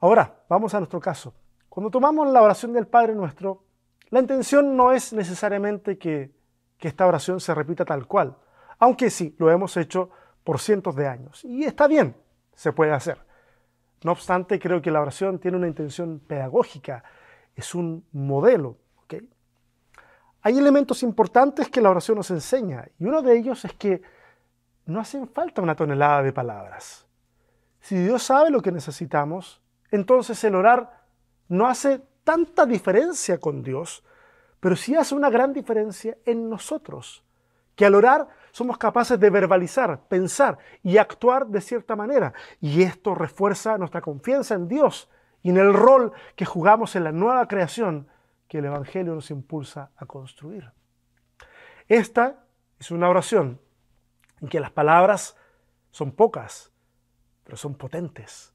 Ahora, 0.00 0.42
vamos 0.48 0.74
a 0.74 0.78
nuestro 0.78 1.00
caso. 1.00 1.34
Cuando 1.68 1.90
tomamos 1.90 2.28
la 2.32 2.42
oración 2.42 2.72
del 2.72 2.86
Padre 2.86 3.14
Nuestro, 3.14 3.64
la 4.10 4.20
intención 4.20 4.76
no 4.76 4.92
es 4.92 5.12
necesariamente 5.12 5.98
que 5.98 6.32
esta 6.80 7.06
oración 7.06 7.40
se 7.40 7.54
repita 7.54 7.84
tal 7.84 8.06
cual, 8.06 8.36
aunque 8.78 9.10
sí, 9.10 9.34
lo 9.38 9.50
hemos 9.50 9.76
hecho 9.76 10.10
por 10.46 10.60
cientos 10.60 10.94
de 10.94 11.08
años. 11.08 11.44
Y 11.44 11.64
está 11.64 11.88
bien, 11.88 12.14
se 12.54 12.72
puede 12.72 12.92
hacer. 12.92 13.18
No 14.04 14.12
obstante, 14.12 14.60
creo 14.60 14.80
que 14.80 14.92
la 14.92 15.00
oración 15.00 15.40
tiene 15.40 15.56
una 15.56 15.66
intención 15.66 16.20
pedagógica, 16.20 17.02
es 17.56 17.74
un 17.74 18.06
modelo. 18.12 18.76
Hay 20.42 20.56
elementos 20.56 21.02
importantes 21.02 21.68
que 21.68 21.80
la 21.80 21.90
oración 21.90 22.18
nos 22.18 22.30
enseña, 22.30 22.86
y 23.00 23.04
uno 23.04 23.20
de 23.20 23.36
ellos 23.36 23.64
es 23.64 23.72
que 23.72 24.00
no 24.84 25.00
hacen 25.00 25.26
falta 25.26 25.60
una 25.60 25.74
tonelada 25.74 26.22
de 26.22 26.32
palabras. 26.32 27.04
Si 27.80 27.96
Dios 27.96 28.22
sabe 28.22 28.50
lo 28.50 28.62
que 28.62 28.70
necesitamos, 28.70 29.60
entonces 29.90 30.44
el 30.44 30.54
orar 30.54 31.02
no 31.48 31.66
hace 31.66 32.00
tanta 32.22 32.64
diferencia 32.64 33.40
con 33.40 33.64
Dios, 33.64 34.04
pero 34.60 34.76
sí 34.76 34.94
hace 34.94 35.16
una 35.16 35.30
gran 35.30 35.52
diferencia 35.52 36.16
en 36.24 36.48
nosotros, 36.48 37.24
que 37.74 37.84
al 37.84 37.96
orar 37.96 38.28
somos 38.56 38.78
capaces 38.78 39.20
de 39.20 39.28
verbalizar, 39.28 40.08
pensar 40.08 40.56
y 40.82 40.96
actuar 40.96 41.46
de 41.46 41.60
cierta 41.60 41.94
manera, 41.94 42.32
y 42.58 42.84
esto 42.84 43.14
refuerza 43.14 43.76
nuestra 43.76 44.00
confianza 44.00 44.54
en 44.54 44.66
Dios 44.66 45.10
y 45.42 45.50
en 45.50 45.58
el 45.58 45.74
rol 45.74 46.14
que 46.36 46.46
jugamos 46.46 46.96
en 46.96 47.04
la 47.04 47.12
nueva 47.12 47.46
creación 47.48 48.08
que 48.48 48.60
el 48.60 48.64
Evangelio 48.64 49.14
nos 49.14 49.30
impulsa 49.30 49.90
a 49.94 50.06
construir. 50.06 50.72
Esta 51.86 52.46
es 52.78 52.90
una 52.90 53.10
oración 53.10 53.60
en 54.40 54.48
que 54.48 54.58
las 54.58 54.70
palabras 54.70 55.36
son 55.90 56.12
pocas, 56.12 56.72
pero 57.44 57.58
son 57.58 57.74
potentes. 57.74 58.54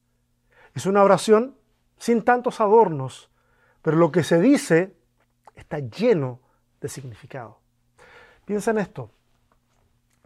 Es 0.74 0.88
una 0.88 1.04
oración 1.04 1.56
sin 1.98 2.24
tantos 2.24 2.60
adornos, 2.60 3.30
pero 3.84 3.98
lo 3.98 4.12
que 4.12 4.24
se 4.24 4.42
dice 4.42 4.98
está 5.54 5.78
lleno 5.78 6.40
de 6.80 6.90
significado. 6.90 7.60
Piensa 8.46 8.72
en 8.72 8.80
esto. 8.80 9.12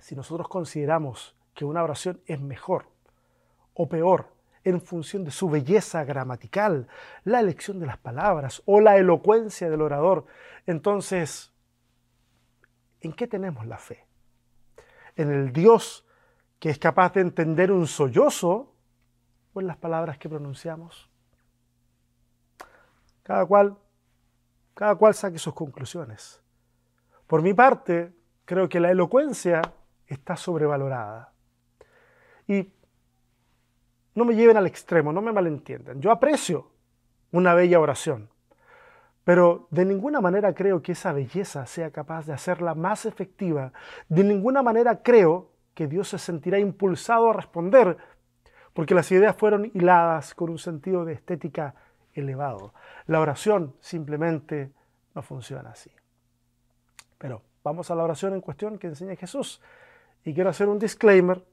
Si 0.06 0.16
nosotros 0.16 0.48
consideramos 0.48 1.36
que 1.56 1.66
una 1.66 1.84
oración 1.84 2.22
es 2.28 2.40
mejor 2.40 2.86
o 3.74 3.90
peor 3.90 4.28
en 4.64 4.80
función 4.80 5.24
de 5.24 5.32
su 5.32 5.50
belleza 5.50 6.04
gramatical, 6.04 6.88
la 7.24 7.40
elección 7.40 7.80
de 7.80 7.88
las 7.88 7.98
palabras 7.98 8.62
o 8.66 8.82
la 8.82 8.98
elocuencia 8.98 9.68
del 9.68 9.82
orador, 9.82 10.28
entonces, 10.68 11.52
¿en 13.02 13.14
qué 13.14 13.26
tenemos 13.26 13.66
la 13.66 13.80
fe? 13.80 14.06
en 15.16 15.32
el 15.32 15.52
Dios 15.52 16.06
que 16.60 16.70
es 16.70 16.78
capaz 16.78 17.14
de 17.14 17.22
entender 17.22 17.72
un 17.72 17.88
sollozo 17.88 18.76
o 19.54 19.60
en 19.60 19.66
las 19.66 19.78
palabras 19.78 20.20
que 20.20 20.30
pronunciamos. 20.30 21.10
Cada 23.24 23.44
cual, 23.48 23.76
cada 24.76 24.96
cual 24.96 25.16
saque 25.16 25.40
sus 25.40 25.56
conclusiones. 25.56 26.44
Por 27.26 27.42
mi 27.42 27.56
parte, 27.56 28.14
creo 28.46 28.70
que 28.70 28.80
la 28.80 28.92
elocuencia 28.92 29.62
está 30.08 30.36
sobrevalorada. 30.36 31.34
Y 32.48 32.72
no 34.14 34.26
me 34.26 34.36
lleven 34.36 34.58
al 34.58 34.68
extremo, 34.68 35.12
no 35.12 35.22
me 35.22 35.32
malentiendan. 35.32 36.02
Yo 36.02 36.12
aprecio 36.12 36.72
una 37.32 37.54
bella 37.54 37.80
oración, 37.80 38.30
pero 39.24 39.68
de 39.72 39.86
ninguna 39.86 40.22
manera 40.22 40.54
creo 40.54 40.82
que 40.82 40.94
esa 40.94 41.12
belleza 41.12 41.66
sea 41.66 41.92
capaz 41.92 42.26
de 42.26 42.34
hacerla 42.34 42.76
más 42.76 43.06
efectiva. 43.06 43.74
De 44.08 44.24
ninguna 44.24 44.62
manera 44.62 45.02
creo 45.02 45.52
que 45.74 45.88
Dios 45.88 46.10
se 46.10 46.20
sentirá 46.20 46.60
impulsado 46.60 47.30
a 47.30 47.34
responder 47.34 47.98
porque 48.74 48.94
las 48.94 49.12
ideas 49.12 49.36
fueron 49.36 49.72
hiladas 49.74 50.36
con 50.36 50.50
un 50.50 50.60
sentido 50.60 51.06
de 51.06 51.14
estética 51.14 51.76
elevado. 52.14 52.74
La 53.08 53.20
oración 53.22 53.76
simplemente 53.80 54.72
no 55.14 55.22
funciona 55.22 55.72
así. 55.72 55.92
Pero 57.18 57.42
vamos 57.64 57.90
a 57.90 57.96
la 57.96 58.04
oración 58.04 58.34
en 58.34 58.42
cuestión 58.42 58.78
que 58.78 58.88
enseña 58.88 59.16
Jesús. 59.16 59.62
Y 60.26 60.34
quiero 60.34 60.50
hacer 60.50 60.68
un 60.68 60.80
disclaimer. 60.80 61.46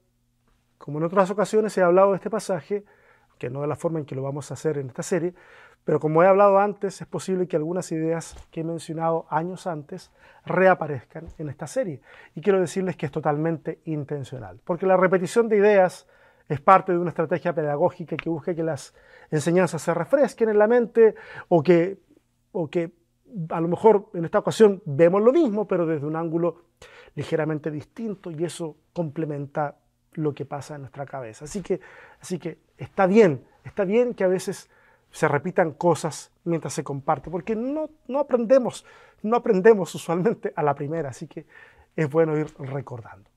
Como 0.77 0.97
en 0.97 1.05
otras 1.05 1.29
ocasiones 1.29 1.77
he 1.77 1.83
hablado 1.83 2.11
de 2.11 2.17
este 2.17 2.29
pasaje, 2.29 2.83
que 3.37 3.49
no 3.49 3.61
de 3.61 3.67
la 3.67 3.75
forma 3.75 3.99
en 3.99 4.05
que 4.05 4.15
lo 4.15 4.23
vamos 4.23 4.51
a 4.51 4.55
hacer 4.55 4.77
en 4.77 4.87
esta 4.87 5.03
serie, 5.03 5.33
pero 5.85 5.99
como 5.99 6.23
he 6.23 6.27
hablado 6.27 6.59
antes, 6.59 7.01
es 7.01 7.07
posible 7.07 7.47
que 7.47 7.55
algunas 7.55 7.91
ideas 7.91 8.35
que 8.51 8.61
he 8.61 8.63
mencionado 8.63 9.25
años 9.29 9.67
antes 9.67 10.11
reaparezcan 10.45 11.27
en 11.37 11.49
esta 11.49 11.67
serie. 11.67 12.01
Y 12.35 12.41
quiero 12.41 12.59
decirles 12.59 12.97
que 12.97 13.05
es 13.05 13.11
totalmente 13.11 13.81
intencional, 13.85 14.59
porque 14.63 14.85
la 14.85 14.97
repetición 14.97 15.49
de 15.49 15.57
ideas 15.57 16.07
es 16.49 16.59
parte 16.59 16.91
de 16.91 16.97
una 16.97 17.09
estrategia 17.09 17.53
pedagógica 17.53 18.17
que 18.17 18.29
busca 18.29 18.55
que 18.55 18.63
las 18.63 18.93
enseñanzas 19.29 19.81
se 19.81 19.93
refresquen 19.93 20.49
en 20.49 20.57
la 20.57 20.67
mente 20.67 21.15
o 21.47 21.63
que, 21.63 21.99
o 22.51 22.69
que 22.69 22.91
a 23.49 23.61
lo 23.61 23.67
mejor 23.67 24.09
en 24.13 24.25
esta 24.25 24.39
ocasión 24.39 24.81
vemos 24.85 25.21
lo 25.21 25.31
mismo, 25.31 25.67
pero 25.67 25.85
desde 25.85 26.05
un 26.05 26.15
ángulo 26.15 26.63
ligeramente 27.15 27.71
distinto 27.71 28.31
y 28.31 28.43
eso 28.43 28.77
complementa 28.93 29.77
lo 30.13 30.33
que 30.33 30.45
pasa 30.45 30.75
en 30.75 30.81
nuestra 30.81 31.05
cabeza. 31.05 31.45
Así 31.45 31.61
que, 31.61 31.79
así 32.19 32.39
que 32.39 32.59
está 32.77 33.07
bien, 33.07 33.45
está 33.63 33.83
bien 33.85 34.13
que 34.13 34.23
a 34.23 34.27
veces 34.27 34.69
se 35.11 35.27
repitan 35.27 35.73
cosas 35.73 36.31
mientras 36.43 36.73
se 36.73 36.83
comparte, 36.83 37.29
porque 37.29 37.55
no, 37.55 37.89
no 38.07 38.19
aprendemos, 38.19 38.85
no 39.21 39.37
aprendemos 39.37 39.93
usualmente 39.95 40.53
a 40.55 40.63
la 40.63 40.73
primera, 40.73 41.09
así 41.09 41.27
que 41.27 41.45
es 41.95 42.09
bueno 42.09 42.37
ir 42.37 42.47
recordando. 42.57 43.29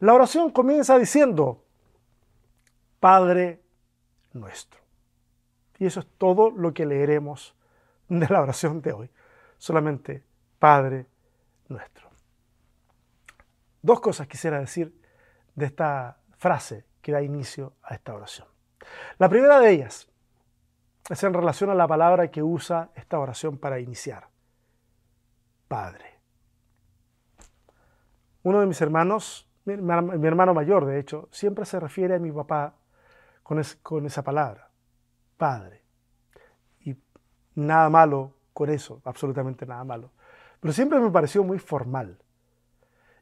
La 0.00 0.14
oración 0.14 0.50
comienza 0.50 0.98
diciendo, 0.98 1.64
Padre 3.00 3.62
nuestro. 4.32 4.80
Y 5.78 5.86
eso 5.86 6.00
es 6.00 6.06
todo 6.18 6.50
lo 6.50 6.72
que 6.74 6.86
leeremos 6.86 7.54
de 8.08 8.26
la 8.28 8.42
oración 8.42 8.80
de 8.82 8.92
hoy. 8.92 9.10
Solamente 9.58 10.24
Padre 10.58 11.06
nuestro. 11.68 12.08
Dos 13.82 14.00
cosas 14.00 14.26
quisiera 14.26 14.58
decir 14.58 15.00
de 15.54 15.66
esta 15.66 16.18
frase 16.36 16.84
que 17.00 17.12
da 17.12 17.22
inicio 17.22 17.74
a 17.82 17.94
esta 17.94 18.14
oración. 18.14 18.48
La 19.18 19.28
primera 19.28 19.60
de 19.60 19.70
ellas 19.70 20.08
es 21.08 21.22
en 21.22 21.34
relación 21.34 21.70
a 21.70 21.74
la 21.74 21.86
palabra 21.86 22.30
que 22.30 22.42
usa 22.42 22.90
esta 22.94 23.18
oración 23.18 23.58
para 23.58 23.78
iniciar. 23.78 24.28
Padre. 25.68 26.20
Uno 28.42 28.60
de 28.60 28.66
mis 28.66 28.80
hermanos, 28.80 29.48
mi, 29.64 29.74
hermano 29.74 30.54
mayor 30.54 30.84
de 30.84 30.98
hecho, 30.98 31.28
siempre 31.32 31.64
se 31.64 31.80
refiere 31.80 32.16
a 32.16 32.18
mi 32.18 32.30
papá 32.30 32.74
con, 33.42 33.60
con 33.82 34.06
esa 34.06 34.22
palabra, 34.22 34.70
Padre. 35.36 35.82
Y 36.80 36.96
nada 37.54 37.90
malo 37.90 38.35
con 38.56 38.70
eso, 38.70 39.02
absolutamente 39.04 39.66
nada 39.66 39.84
malo. 39.84 40.12
Pero 40.60 40.72
siempre 40.72 40.98
me 40.98 41.10
pareció 41.10 41.44
muy 41.44 41.58
formal. 41.58 42.18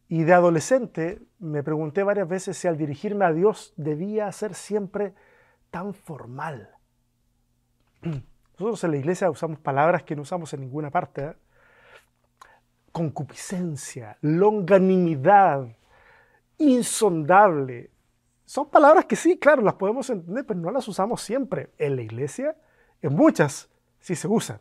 Y 0.09 0.23
de 0.23 0.33
adolescente 0.33 1.21
me 1.41 1.65
pregunté 1.65 2.05
varias 2.05 2.29
veces 2.29 2.57
si 2.57 2.69
al 2.69 2.79
dirigirme 2.79 3.25
a 3.25 3.33
Dios 3.33 3.75
debía 3.77 4.31
ser 4.31 4.55
siempre 4.55 5.13
tan 5.73 5.93
formal. 5.93 6.71
Nosotros 8.01 8.85
en 8.85 8.93
la 8.93 8.97
iglesia 8.97 9.29
usamos 9.29 9.59
palabras 9.59 10.05
que 10.05 10.15
no 10.15 10.23
usamos 10.23 10.55
en 10.55 10.61
ninguna 10.61 10.93
parte. 10.93 11.25
¿eh? 11.25 11.37
Concupiscencia, 12.93 14.17
longanimidad, 14.21 15.67
insondable. 16.59 17.91
Son 18.45 18.71
palabras 18.71 19.07
que 19.07 19.17
sí, 19.17 19.37
claro, 19.37 19.63
las 19.63 19.75
podemos 19.75 20.09
entender, 20.11 20.47
pero 20.47 20.61
no 20.61 20.71
las 20.71 20.87
usamos 20.87 21.23
siempre. 21.23 21.73
En 21.77 21.97
la 21.97 22.03
iglesia, 22.03 22.57
en 23.03 23.17
muchas, 23.17 23.69
sí 23.99 24.15
se 24.15 24.29
usan. 24.29 24.61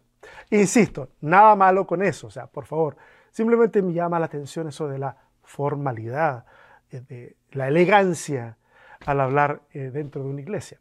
Insisto, 0.49 1.09
nada 1.21 1.55
malo 1.55 1.85
con 1.85 2.01
eso, 2.01 2.27
o 2.27 2.31
sea, 2.31 2.47
por 2.47 2.65
favor, 2.65 2.97
simplemente 3.31 3.81
me 3.81 3.93
llama 3.93 4.19
la 4.19 4.27
atención 4.27 4.67
eso 4.67 4.87
de 4.87 4.99
la 4.99 5.17
formalidad, 5.43 6.45
eh, 6.91 7.01
de 7.01 7.37
la 7.51 7.67
elegancia 7.67 8.57
al 9.05 9.19
hablar 9.19 9.61
eh, 9.71 9.91
dentro 9.91 10.23
de 10.23 10.29
una 10.29 10.41
iglesia. 10.41 10.79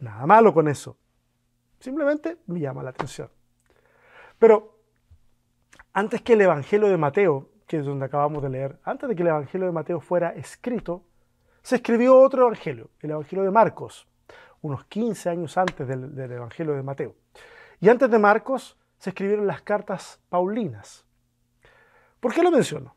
Nada 0.00 0.26
malo 0.26 0.52
con 0.52 0.68
eso. 0.68 0.96
Simplemente 1.78 2.38
me 2.46 2.60
llama 2.60 2.82
la 2.82 2.90
atención. 2.90 3.30
Pero 4.38 4.78
antes 5.92 6.22
que 6.22 6.32
el 6.32 6.40
Evangelio 6.40 6.88
de 6.88 6.96
Mateo, 6.96 7.50
que 7.66 7.78
es 7.78 7.84
donde 7.84 8.06
acabamos 8.06 8.42
de 8.42 8.48
leer, 8.48 8.78
antes 8.84 9.08
de 9.08 9.14
que 9.14 9.22
el 9.22 9.28
Evangelio 9.28 9.66
de 9.66 9.72
Mateo 9.72 10.00
fuera 10.00 10.30
escrito, 10.30 11.04
se 11.62 11.76
escribió 11.76 12.18
otro 12.18 12.42
Evangelio, 12.42 12.90
el 13.00 13.10
Evangelio 13.10 13.44
de 13.44 13.50
Marcos, 13.50 14.08
unos 14.62 14.84
15 14.86 15.30
años 15.30 15.56
antes 15.56 15.86
del, 15.86 16.14
del 16.14 16.32
Evangelio 16.32 16.74
de 16.74 16.82
Mateo. 16.82 17.14
Y 17.82 17.88
antes 17.88 18.08
de 18.08 18.18
Marcos 18.20 18.78
se 18.96 19.10
escribieron 19.10 19.48
las 19.48 19.60
cartas 19.60 20.20
Paulinas. 20.28 21.04
¿Por 22.20 22.32
qué 22.32 22.40
lo 22.40 22.52
menciono? 22.52 22.94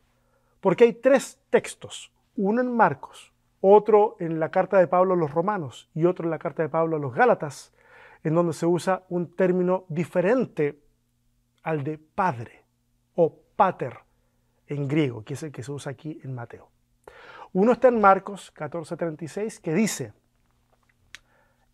Porque 0.60 0.84
hay 0.84 0.92
tres 0.92 1.40
textos, 1.50 2.12
uno 2.36 2.60
en 2.60 2.74
Marcos, 2.74 3.32
otro 3.60 4.14
en 4.20 4.38
la 4.38 4.52
carta 4.52 4.78
de 4.78 4.86
Pablo 4.86 5.14
a 5.14 5.16
los 5.16 5.32
romanos 5.32 5.90
y 5.92 6.04
otro 6.04 6.24
en 6.24 6.30
la 6.30 6.38
carta 6.38 6.62
de 6.62 6.68
Pablo 6.68 6.96
a 6.96 7.00
los 7.00 7.12
Gálatas, 7.12 7.72
en 8.22 8.36
donde 8.36 8.52
se 8.52 8.64
usa 8.64 9.02
un 9.08 9.34
término 9.34 9.86
diferente 9.88 10.80
al 11.64 11.82
de 11.82 11.98
padre 11.98 12.64
o 13.16 13.36
pater 13.56 13.98
en 14.68 14.86
griego, 14.86 15.24
que 15.24 15.34
es 15.34 15.42
el 15.42 15.50
que 15.50 15.64
se 15.64 15.72
usa 15.72 15.90
aquí 15.90 16.20
en 16.22 16.32
Mateo. 16.32 16.70
Uno 17.52 17.72
está 17.72 17.88
en 17.88 18.00
Marcos 18.00 18.54
14:36 18.54 19.60
que 19.60 19.74
dice, 19.74 20.12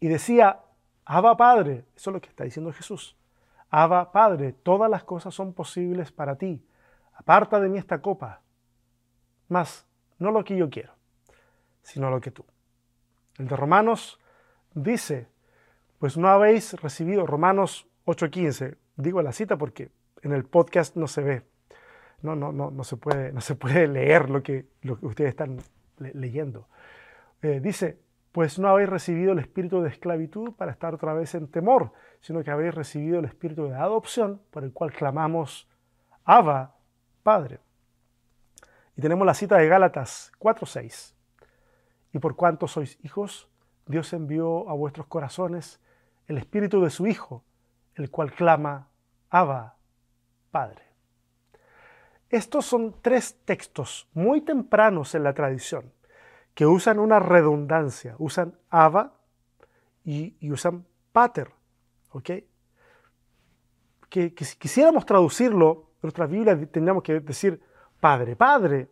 y 0.01 0.09
decía, 0.09 0.63
Abba 1.05 1.37
Padre, 1.37 1.85
eso 1.97 2.11
es 2.11 2.15
lo 2.15 2.21
que 2.21 2.29
está 2.29 2.45
diciendo 2.45 2.73
Jesús, 2.73 3.17
Abba 3.71 4.13
Padre, 4.13 4.53
todas 4.53 4.91
las 4.91 5.05
cosas 5.05 5.35
son 5.35 5.53
posibles 5.53 6.13
para 6.13 6.37
ti, 6.37 6.65
aparta 7.15 7.61
de 7.61 7.69
mí 7.69 7.79
esta 7.79 8.01
copa, 8.01 8.41
más 9.49 9.87
no 10.19 10.31
lo 10.31 10.45
que 10.45 10.57
yo 10.57 10.71
quiero, 10.71 10.93
sino 11.83 12.11
lo 12.11 12.21
que 12.21 12.31
tú. 12.31 12.45
El 13.39 13.49
de 13.49 13.57
Romanos 13.57 14.21
dice, 14.75 15.29
pues 15.99 16.17
no 16.17 16.29
habéis 16.29 16.81
recibido, 16.81 17.27
Romanos 17.27 17.89
8:15, 18.07 18.77
digo 18.97 19.23
la 19.23 19.33
cita 19.33 19.57
porque 19.57 19.91
en 20.23 20.33
el 20.33 20.45
podcast 20.45 20.97
no 20.97 21.09
se 21.09 21.23
ve, 21.23 21.43
no, 22.23 22.37
no, 22.37 22.53
no, 22.53 22.71
no, 22.71 22.85
se, 22.85 22.97
puede, 22.97 23.33
no 23.33 23.41
se 23.41 23.55
puede 23.57 23.89
leer 23.89 24.31
lo 24.31 24.43
que, 24.43 24.67
lo 24.83 24.99
que 24.99 25.07
ustedes 25.07 25.31
están 25.31 25.59
leyendo. 25.97 26.69
Eh, 27.43 27.61
dice, 27.61 27.99
pues 28.33 28.59
no 28.59 28.69
habéis 28.69 28.89
recibido 28.89 29.33
el 29.33 29.39
espíritu 29.39 29.83
de 29.83 29.91
esclavitud 29.91 30.53
para 30.55 30.73
estar 30.73 30.95
otra 30.95 31.13
vez 31.13 31.35
en 31.35 31.49
temor, 31.49 31.93
sino 32.21 32.43
que 32.43 32.51
habéis 32.51 32.75
recibido 32.75 33.19
el 33.19 33.27
espíritu 33.27 33.67
de 33.67 33.75
adopción 33.75 34.41
por 34.51 34.65
el 34.65 34.73
cual 34.73 34.93
clamamos, 34.93 35.69
Abba, 36.25 36.75
Padre. 37.23 37.61
Y 38.97 39.03
tenemos 39.03 39.27
la 39.27 39.35
cita 39.35 39.59
de 39.59 39.69
Gálatas 39.69 40.33
4:6. 40.39 41.15
Y 42.15 42.19
por 42.19 42.35
cuanto 42.35 42.67
sois 42.67 42.99
hijos, 43.05 43.49
Dios 43.87 44.13
envió 44.13 44.69
a 44.69 44.75
vuestros 44.75 45.07
corazones 45.07 45.81
el 46.27 46.39
espíritu 46.39 46.83
de 46.83 46.91
su 46.91 47.07
Hijo, 47.07 47.45
el 47.95 48.11
cual 48.11 48.33
clama, 48.33 48.89
Abba, 49.29 49.77
Padre. 50.51 50.83
Estos 52.31 52.65
son 52.65 52.95
tres 53.03 53.39
textos 53.45 54.09
muy 54.15 54.41
tempranos 54.41 55.15
en 55.15 55.23
la 55.23 55.35
tradición 55.35 55.93
que 56.55 56.67
usan 56.67 56.99
una 56.99 57.19
redundancia, 57.19 58.15
usan 58.19 58.55
Abba 58.71 59.15
y, 60.05 60.51
usan 60.51 60.85
Pater. 61.13 61.51
¿ok? 62.11 62.31
Que, 64.09 64.35
si 64.41 64.57
quisiéramos 64.57 65.07
traducirlo, 65.07 65.91
en 65.95 66.01
nuestra 66.03 66.27
Biblia 66.27 66.57
tendríamos 66.67 67.03
que 67.03 67.21
decir 67.21 67.63
Padre, 68.01 68.37
Padre. 68.37 68.89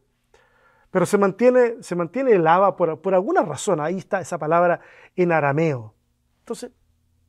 Pero 0.90 1.06
se 1.06 1.18
mantiene, 1.18 1.82
se 1.82 1.94
mantiene 1.94 2.32
el 2.32 2.46
Abba 2.46 2.76
por, 2.76 3.00
por 3.00 3.14
alguna 3.14 3.42
razón. 3.42 3.80
Ahí 3.80 3.98
está 3.98 4.20
esa 4.20 4.38
palabra 4.38 4.80
en 5.14 5.30
arameo. 5.30 5.94
Entonces, 6.40 6.72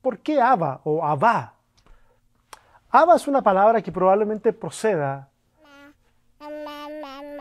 ¿por 0.02 0.20
qué 0.20 0.42
Abba 0.42 0.82
o 0.84 1.06
Abba? 1.06 1.56
Abba 2.90 3.16
es 3.16 3.28
una 3.28 3.42
palabra 3.42 3.82
que 3.82 3.92
probablemente 3.92 4.54
proceda, 4.54 5.30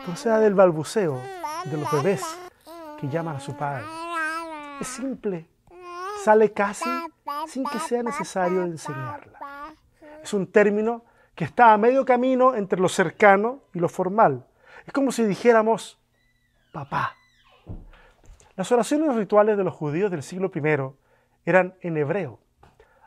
proceda 0.05 0.39
del 0.39 0.53
balbuceo 0.53 1.19
de 1.65 1.77
los 1.77 1.91
bebés 1.91 2.40
que 3.01 3.09
llaman 3.09 3.37
a 3.37 3.39
su 3.39 3.57
padre. 3.57 3.83
Es 4.79 4.87
simple, 4.87 5.47
sale 6.23 6.53
casi 6.53 6.89
sin 7.47 7.65
que 7.65 7.79
sea 7.79 8.03
necesario 8.03 8.63
enseñarla. 8.63 9.39
Es 10.21 10.33
un 10.35 10.45
término 10.45 11.03
que 11.33 11.43
está 11.43 11.73
a 11.73 11.77
medio 11.77 12.05
camino 12.05 12.53
entre 12.53 12.79
lo 12.79 12.87
cercano 12.87 13.63
y 13.73 13.79
lo 13.79 13.89
formal. 13.89 14.45
Es 14.85 14.93
como 14.93 15.11
si 15.11 15.23
dijéramos 15.23 15.99
papá. 16.71 17.15
Las 18.55 18.71
oraciones 18.71 19.15
rituales 19.15 19.57
de 19.57 19.63
los 19.63 19.73
judíos 19.73 20.11
del 20.11 20.21
siglo 20.21 20.51
I 20.53 20.93
eran 21.45 21.75
en 21.81 21.97
hebreo. 21.97 22.39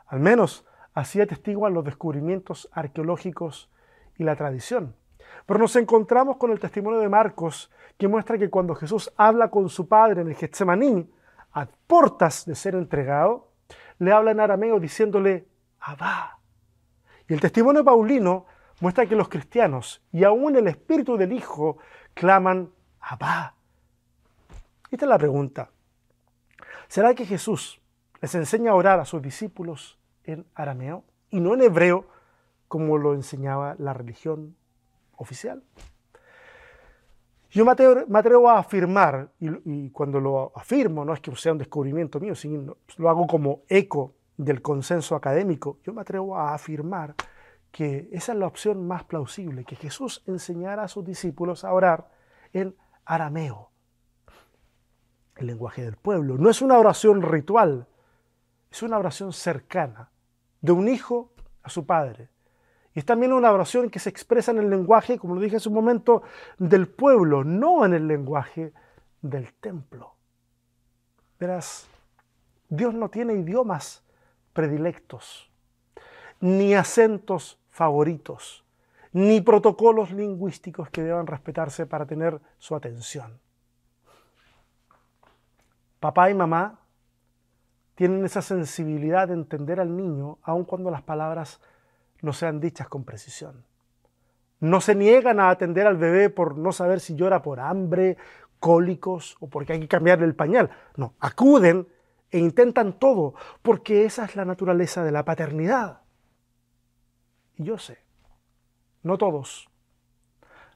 Al 0.07 0.19
menos 0.19 0.65
así 0.93 1.21
atestiguan 1.21 1.73
los 1.73 1.85
descubrimientos 1.85 2.67
arqueológicos 2.73 3.71
y 4.17 4.25
la 4.25 4.35
tradición. 4.35 4.95
Pero 5.45 5.59
nos 5.59 5.75
encontramos 5.75 6.37
con 6.37 6.51
el 6.51 6.59
testimonio 6.59 6.99
de 6.99 7.09
Marcos 7.09 7.71
que 7.97 8.07
muestra 8.07 8.37
que 8.37 8.49
cuando 8.49 8.75
Jesús 8.75 9.11
habla 9.17 9.49
con 9.49 9.69
su 9.69 9.87
padre 9.87 10.21
en 10.21 10.27
el 10.29 10.35
Getsemaní, 10.35 11.09
a 11.53 11.67
portas 11.87 12.45
de 12.45 12.55
ser 12.55 12.75
entregado, 12.75 13.51
le 13.99 14.11
habla 14.11 14.31
en 14.31 14.39
arameo 14.39 14.79
diciéndole, 14.79 15.47
Abba. 15.79 16.39
Y 17.27 17.33
el 17.33 17.39
testimonio 17.39 17.83
paulino 17.83 18.45
muestra 18.81 19.05
que 19.05 19.15
los 19.15 19.29
cristianos 19.29 20.03
y 20.11 20.23
aún 20.23 20.55
el 20.55 20.67
espíritu 20.67 21.15
del 21.15 21.31
Hijo 21.31 21.77
claman, 22.13 22.71
Abba. 22.99 23.55
Esta 24.91 25.05
es 25.05 25.09
la 25.09 25.17
pregunta. 25.17 25.69
¿Será 26.87 27.13
que 27.13 27.25
Jesús 27.25 27.81
les 28.21 28.35
enseña 28.35 28.71
a 28.71 28.75
orar 28.75 28.99
a 28.99 29.05
sus 29.05 29.21
discípulos 29.21 29.97
en 30.23 30.45
arameo 30.55 31.03
y 31.29 31.39
no 31.39 31.53
en 31.53 31.61
hebreo 31.61 32.07
como 32.67 32.97
lo 32.97 33.13
enseñaba 33.13 33.75
la 33.77 33.93
religión 33.93 34.55
oficial? 35.17 35.63
Yo 37.55 37.63
me 37.63 37.71
atrevo, 37.71 38.49
a 38.49 38.59
afirmar, 38.59 39.31
y, 39.39 39.89
cuando 39.91 40.19
lo 40.19 40.51
afirmo 40.55 41.05
no 41.05 41.13
es 41.13 41.21
que 41.21 41.33
sea 41.37 41.53
un 41.53 41.57
descubrimiento 41.57 42.19
mío, 42.19 42.35
sino 42.35 42.75
lo 42.97 43.09
hago 43.09 43.25
como 43.27 43.61
eco 43.69 44.15
del 44.35 44.61
consenso 44.61 45.15
académico, 45.15 45.79
yo 45.81 45.93
me 45.93 46.01
atrevo 46.01 46.37
a 46.37 46.53
afirmar 46.53 47.15
que 47.71 48.09
esa 48.11 48.33
es 48.33 48.39
la 48.39 48.47
opción 48.47 48.85
más 48.85 49.05
plausible, 49.05 49.63
que 49.63 49.77
Jesús 49.77 50.21
enseñara 50.27 50.83
a 50.83 50.87
sus 50.89 51.05
discípulos 51.05 51.63
a 51.63 51.71
orar 51.71 52.11
en 52.51 52.75
arameo, 53.05 53.69
el 55.37 55.47
lenguaje 55.47 55.83
del 55.83 55.95
pueblo. 55.95 56.37
No 56.37 56.49
es 56.49 56.61
una 56.61 56.77
oración 56.77 57.21
ritual, 57.21 57.87
es 58.69 58.83
una 58.83 58.97
oración 58.97 59.31
cercana, 59.31 60.11
de 60.59 60.73
un 60.73 60.89
hijo 60.89 61.31
a 61.63 61.69
su 61.69 61.85
padre, 61.85 62.27
y 62.95 62.99
es 62.99 63.05
también 63.05 63.33
una 63.33 63.51
oración 63.51 63.89
que 63.89 63.99
se 63.99 64.09
expresa 64.09 64.51
en 64.51 64.59
el 64.59 64.69
lenguaje, 64.69 65.19
como 65.19 65.35
lo 65.35 65.41
dije 65.41 65.57
hace 65.57 65.67
un 65.67 65.75
momento, 65.75 66.23
del 66.57 66.87
pueblo, 66.87 67.43
no 67.43 67.85
en 67.85 67.93
el 67.93 68.07
lenguaje 68.07 68.71
del 69.21 69.53
templo. 69.53 70.15
Verás, 71.37 71.87
Dios 72.69 72.93
no 72.93 73.09
tiene 73.09 73.33
idiomas 73.33 74.01
predilectos, 74.53 75.51
ni 76.39 76.73
acentos 76.73 77.59
favoritos, 77.69 78.63
ni 79.11 79.41
protocolos 79.41 80.11
lingüísticos 80.11 80.89
que 80.89 81.03
deban 81.03 81.27
respetarse 81.27 81.85
para 81.85 82.05
tener 82.05 82.39
su 82.57 82.75
atención. 82.75 83.41
Papá 85.99 86.29
y 86.29 86.33
mamá 86.33 86.79
tienen 87.95 88.23
esa 88.23 88.41
sensibilidad 88.41 89.27
de 89.27 89.33
entender 89.33 89.81
al 89.81 89.97
niño 89.97 90.37
aun 90.43 90.63
cuando 90.63 90.91
las 90.91 91.01
palabras 91.01 91.59
no 92.21 92.33
sean 92.33 92.59
dichas 92.59 92.87
con 92.87 93.03
precisión. 93.03 93.65
No 94.59 94.81
se 94.81 94.95
niegan 94.95 95.39
a 95.39 95.49
atender 95.49 95.85
al 95.85 95.97
bebé 95.97 96.29
por 96.29 96.57
no 96.57 96.71
saber 96.71 96.99
si 96.99 97.15
llora 97.15 97.41
por 97.41 97.59
hambre, 97.59 98.17
cólicos 98.59 99.37
o 99.39 99.47
porque 99.47 99.73
hay 99.73 99.79
que 99.81 99.87
cambiarle 99.87 100.25
el 100.25 100.35
pañal. 100.35 100.71
No, 100.95 101.13
acuden 101.19 101.87
e 102.31 102.39
intentan 102.39 102.93
todo 102.99 103.35
porque 103.61 104.05
esa 104.05 104.25
es 104.25 104.35
la 104.35 104.45
naturaleza 104.45 105.03
de 105.03 105.11
la 105.11 105.23
paternidad. 105.23 106.01
Y 107.57 107.63
yo 107.63 107.77
sé, 107.77 107.99
no 109.03 109.17
todos, 109.17 109.69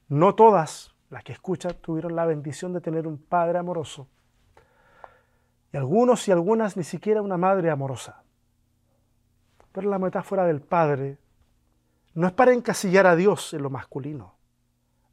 no 0.07 0.35
todas 0.35 0.95
las 1.09 1.23
que 1.23 1.33
escuchan 1.33 1.75
tuvieron 1.81 2.15
la 2.15 2.25
bendición 2.25 2.73
de 2.73 2.81
tener 2.81 3.07
un 3.07 3.17
padre 3.17 3.57
amoroso. 3.57 4.07
Y 5.71 5.77
algunos 5.77 6.27
y 6.27 6.31
algunas 6.31 6.77
ni 6.77 6.83
siquiera 6.83 7.21
una 7.21 7.37
madre 7.37 7.69
amorosa. 7.69 8.23
Pero 9.71 9.89
la 9.89 9.99
metáfora 9.99 10.45
del 10.45 10.61
padre 10.61 11.17
no 12.13 12.27
es 12.27 12.33
para 12.33 12.53
encasillar 12.53 13.07
a 13.07 13.15
Dios 13.15 13.53
en 13.53 13.63
lo 13.63 13.69
masculino. 13.69 14.35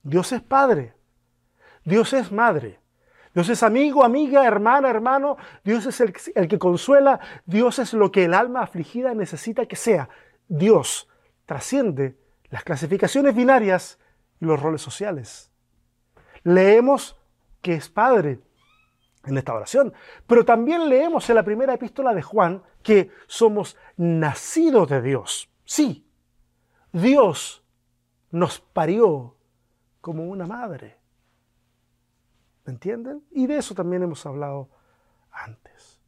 Dios 0.03 0.33
es 0.33 0.43
padre. 0.43 0.95
Dios 1.85 2.13
es 2.13 2.33
madre. 2.33 2.81
Dios 3.35 3.49
es 3.51 3.63
amigo, 3.63 4.03
amiga, 4.03 4.47
hermana, 4.47 4.89
hermano. 4.89 5.37
Dios 5.63 5.85
es 5.87 6.01
el, 6.01 6.49
que 6.49 6.59
consuela. 6.59 7.21
Dios 7.45 7.79
es 7.79 7.93
lo 7.93 8.11
que 8.11 8.25
el 8.25 8.35
alma 8.35 8.63
afligida 8.63 9.15
necesita 9.15 9.67
que 9.67 9.77
sea. 9.77 10.09
Dios 10.49 11.09
trasciende 11.45 12.17
las 12.51 12.65
clasificaciones 12.65 13.35
binarias 13.35 13.99
y 14.41 14.47
los 14.47 14.61
roles 14.61 14.81
sociales. 14.81 15.51
Leemos 16.45 17.21
que 17.61 17.75
es 17.75 17.89
Padre 17.89 18.41
en 19.27 19.37
esta 19.37 19.53
oración, 19.53 19.93
pero 20.27 20.45
también 20.45 20.89
leemos 20.89 21.29
en 21.29 21.37
la 21.37 21.43
primera 21.43 21.75
epístola 21.75 22.15
de 22.15 22.23
Juan 22.23 22.63
que 22.83 23.11
somos 23.27 23.77
nacidos 23.97 24.89
de 24.89 25.03
Dios. 25.03 25.51
Sí, 25.65 26.06
Dios 26.97 27.63
nos 28.31 28.59
parió 28.59 29.37
como 30.01 30.25
una 30.25 30.47
madre. 30.47 30.97
¿Me 32.65 32.73
entienden? 32.73 33.23
Y 33.31 33.47
de 33.47 33.59
eso 33.59 33.75
también 33.75 34.03
hemos 34.03 34.25
hablado 34.25 34.71
antes. 35.31 36.01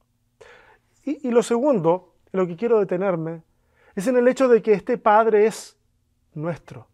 Y, 1.05 1.31
lo 1.31 1.43
segundo, 1.43 2.15
en 2.33 2.41
lo 2.41 2.47
que 2.47 2.57
quiero 2.57 2.79
detenerme, 2.81 3.43
es 3.95 4.07
en 4.07 4.17
el 4.17 4.29
hecho 4.29 4.49
de 4.49 4.63
que 4.63 4.73
este 4.73 4.97
Padre 4.97 5.47
es 5.47 5.79
nuestro. 6.33 6.89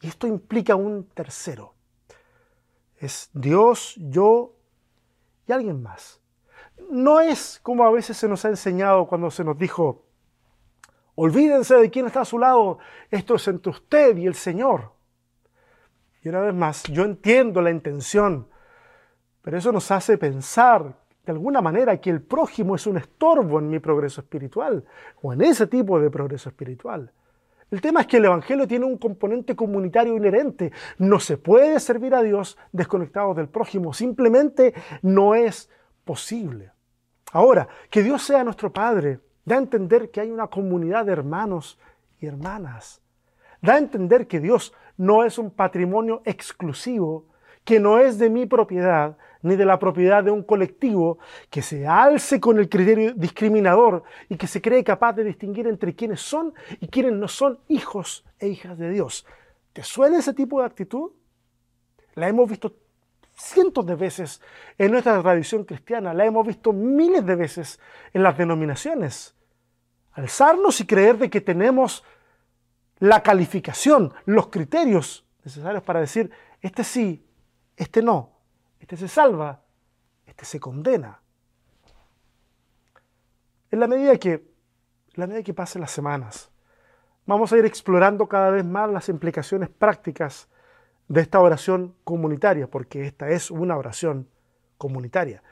Y 0.00 0.08
esto 0.08 0.28
implica 0.28 0.76
un 0.76 1.08
tercero. 1.08 1.74
Es 2.98 3.30
Dios, 3.32 3.94
yo 3.96 4.54
y 5.46 5.52
alguien 5.52 5.82
más. 5.82 6.20
No 6.90 7.18
es 7.18 7.58
como 7.64 7.84
a 7.84 7.90
veces 7.90 8.16
se 8.16 8.28
nos 8.28 8.44
ha 8.44 8.48
enseñado 8.48 9.06
cuando 9.06 9.30
se 9.30 9.42
nos 9.44 9.58
dijo, 9.58 10.07
Olvídense 11.20 11.74
de 11.74 11.90
quién 11.90 12.06
está 12.06 12.20
a 12.20 12.24
su 12.24 12.38
lado. 12.38 12.78
Esto 13.10 13.34
es 13.34 13.48
entre 13.48 13.70
usted 13.70 14.16
y 14.18 14.28
el 14.28 14.36
Señor. 14.36 14.92
Y 16.22 16.28
una 16.28 16.42
vez 16.42 16.54
más, 16.54 16.84
yo 16.84 17.04
entiendo 17.04 17.60
la 17.60 17.72
intención, 17.72 18.46
pero 19.42 19.58
eso 19.58 19.72
nos 19.72 19.90
hace 19.90 20.16
pensar 20.16 20.94
de 21.26 21.32
alguna 21.32 21.60
manera 21.60 22.00
que 22.00 22.10
el 22.10 22.22
prójimo 22.22 22.76
es 22.76 22.86
un 22.86 22.98
estorbo 22.98 23.58
en 23.58 23.68
mi 23.68 23.80
progreso 23.80 24.20
espiritual 24.20 24.84
o 25.20 25.32
en 25.32 25.42
ese 25.42 25.66
tipo 25.66 25.98
de 25.98 26.08
progreso 26.08 26.50
espiritual. 26.50 27.10
El 27.68 27.80
tema 27.80 28.02
es 28.02 28.06
que 28.06 28.18
el 28.18 28.26
Evangelio 28.26 28.68
tiene 28.68 28.84
un 28.84 28.96
componente 28.96 29.56
comunitario 29.56 30.16
inherente. 30.16 30.70
No 30.98 31.18
se 31.18 31.36
puede 31.36 31.80
servir 31.80 32.14
a 32.14 32.22
Dios 32.22 32.56
desconectado 32.70 33.34
del 33.34 33.48
prójimo. 33.48 33.92
Simplemente 33.92 34.72
no 35.02 35.34
es 35.34 35.68
posible. 36.04 36.70
Ahora, 37.32 37.66
que 37.90 38.04
Dios 38.04 38.22
sea 38.22 38.44
nuestro 38.44 38.72
Padre, 38.72 39.18
Da 39.48 39.54
a 39.54 39.60
entender 39.60 40.10
que 40.10 40.20
hay 40.20 40.30
una 40.30 40.48
comunidad 40.48 41.06
de 41.06 41.12
hermanos 41.12 41.78
y 42.20 42.26
hermanas. 42.26 43.00
Da 43.62 43.76
a 43.76 43.78
entender 43.78 44.26
que 44.26 44.40
Dios 44.40 44.74
no 44.98 45.24
es 45.24 45.38
un 45.38 45.50
patrimonio 45.50 46.20
exclusivo, 46.26 47.24
que 47.64 47.80
no 47.80 47.98
es 47.98 48.18
de 48.18 48.28
mi 48.28 48.44
propiedad 48.44 49.16
ni 49.40 49.56
de 49.56 49.64
la 49.64 49.78
propiedad 49.78 50.22
de 50.22 50.30
un 50.30 50.42
colectivo 50.42 51.18
que 51.48 51.62
se 51.62 51.86
alce 51.86 52.40
con 52.40 52.58
el 52.58 52.68
criterio 52.68 53.14
discriminador 53.14 54.02
y 54.28 54.36
que 54.36 54.46
se 54.46 54.60
cree 54.60 54.84
capaz 54.84 55.14
de 55.14 55.24
distinguir 55.24 55.66
entre 55.66 55.94
quienes 55.94 56.20
son 56.20 56.52
y 56.78 56.88
quienes 56.88 57.14
no 57.14 57.26
son 57.26 57.58
hijos 57.68 58.26
e 58.38 58.48
hijas 58.48 58.76
de 58.76 58.90
Dios. 58.90 59.24
¿Te 59.72 59.82
suena 59.82 60.18
ese 60.18 60.34
tipo 60.34 60.60
de 60.60 60.66
actitud? 60.66 61.12
La 62.16 62.28
hemos 62.28 62.50
visto 62.50 62.74
cientos 63.32 63.86
de 63.86 63.94
veces 63.94 64.42
en 64.76 64.90
nuestra 64.90 65.22
tradición 65.22 65.64
cristiana, 65.64 66.12
la 66.12 66.26
hemos 66.26 66.46
visto 66.46 66.74
miles 66.74 67.24
de 67.24 67.34
veces 67.34 67.80
en 68.12 68.22
las 68.22 68.36
denominaciones 68.36 69.37
alzarnos 70.18 70.80
y 70.80 70.86
creer 70.86 71.16
de 71.16 71.30
que 71.30 71.40
tenemos 71.40 72.04
la 72.98 73.22
calificación, 73.22 74.12
los 74.24 74.48
criterios 74.48 75.24
necesarios 75.44 75.84
para 75.84 76.00
decir, 76.00 76.30
este 76.60 76.82
sí, 76.82 77.24
este 77.76 78.02
no, 78.02 78.32
este 78.80 78.96
se 78.96 79.06
salva, 79.06 79.62
este 80.26 80.44
se 80.44 80.58
condena. 80.58 81.20
En 83.70 83.78
la 83.78 83.86
medida 83.86 84.16
que, 84.16 84.32
en 84.32 84.42
la 85.14 85.26
medida 85.28 85.44
que 85.44 85.54
pasen 85.54 85.82
las 85.82 85.92
semanas, 85.92 86.50
vamos 87.24 87.52
a 87.52 87.58
ir 87.58 87.64
explorando 87.64 88.26
cada 88.26 88.50
vez 88.50 88.64
más 88.64 88.90
las 88.90 89.08
implicaciones 89.08 89.68
prácticas 89.68 90.48
de 91.06 91.20
esta 91.20 91.38
oración 91.38 91.94
comunitaria, 92.02 92.66
porque 92.66 93.06
esta 93.06 93.30
es 93.30 93.52
una 93.52 93.76
oración 93.76 94.28
comunitaria. 94.78 95.44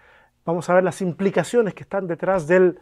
Vamos 0.44 0.68
a 0.68 0.74
ver 0.74 0.82
las 0.82 1.00
implicaciones 1.02 1.72
que 1.72 1.84
están 1.84 2.08
detrás 2.08 2.48
del 2.48 2.80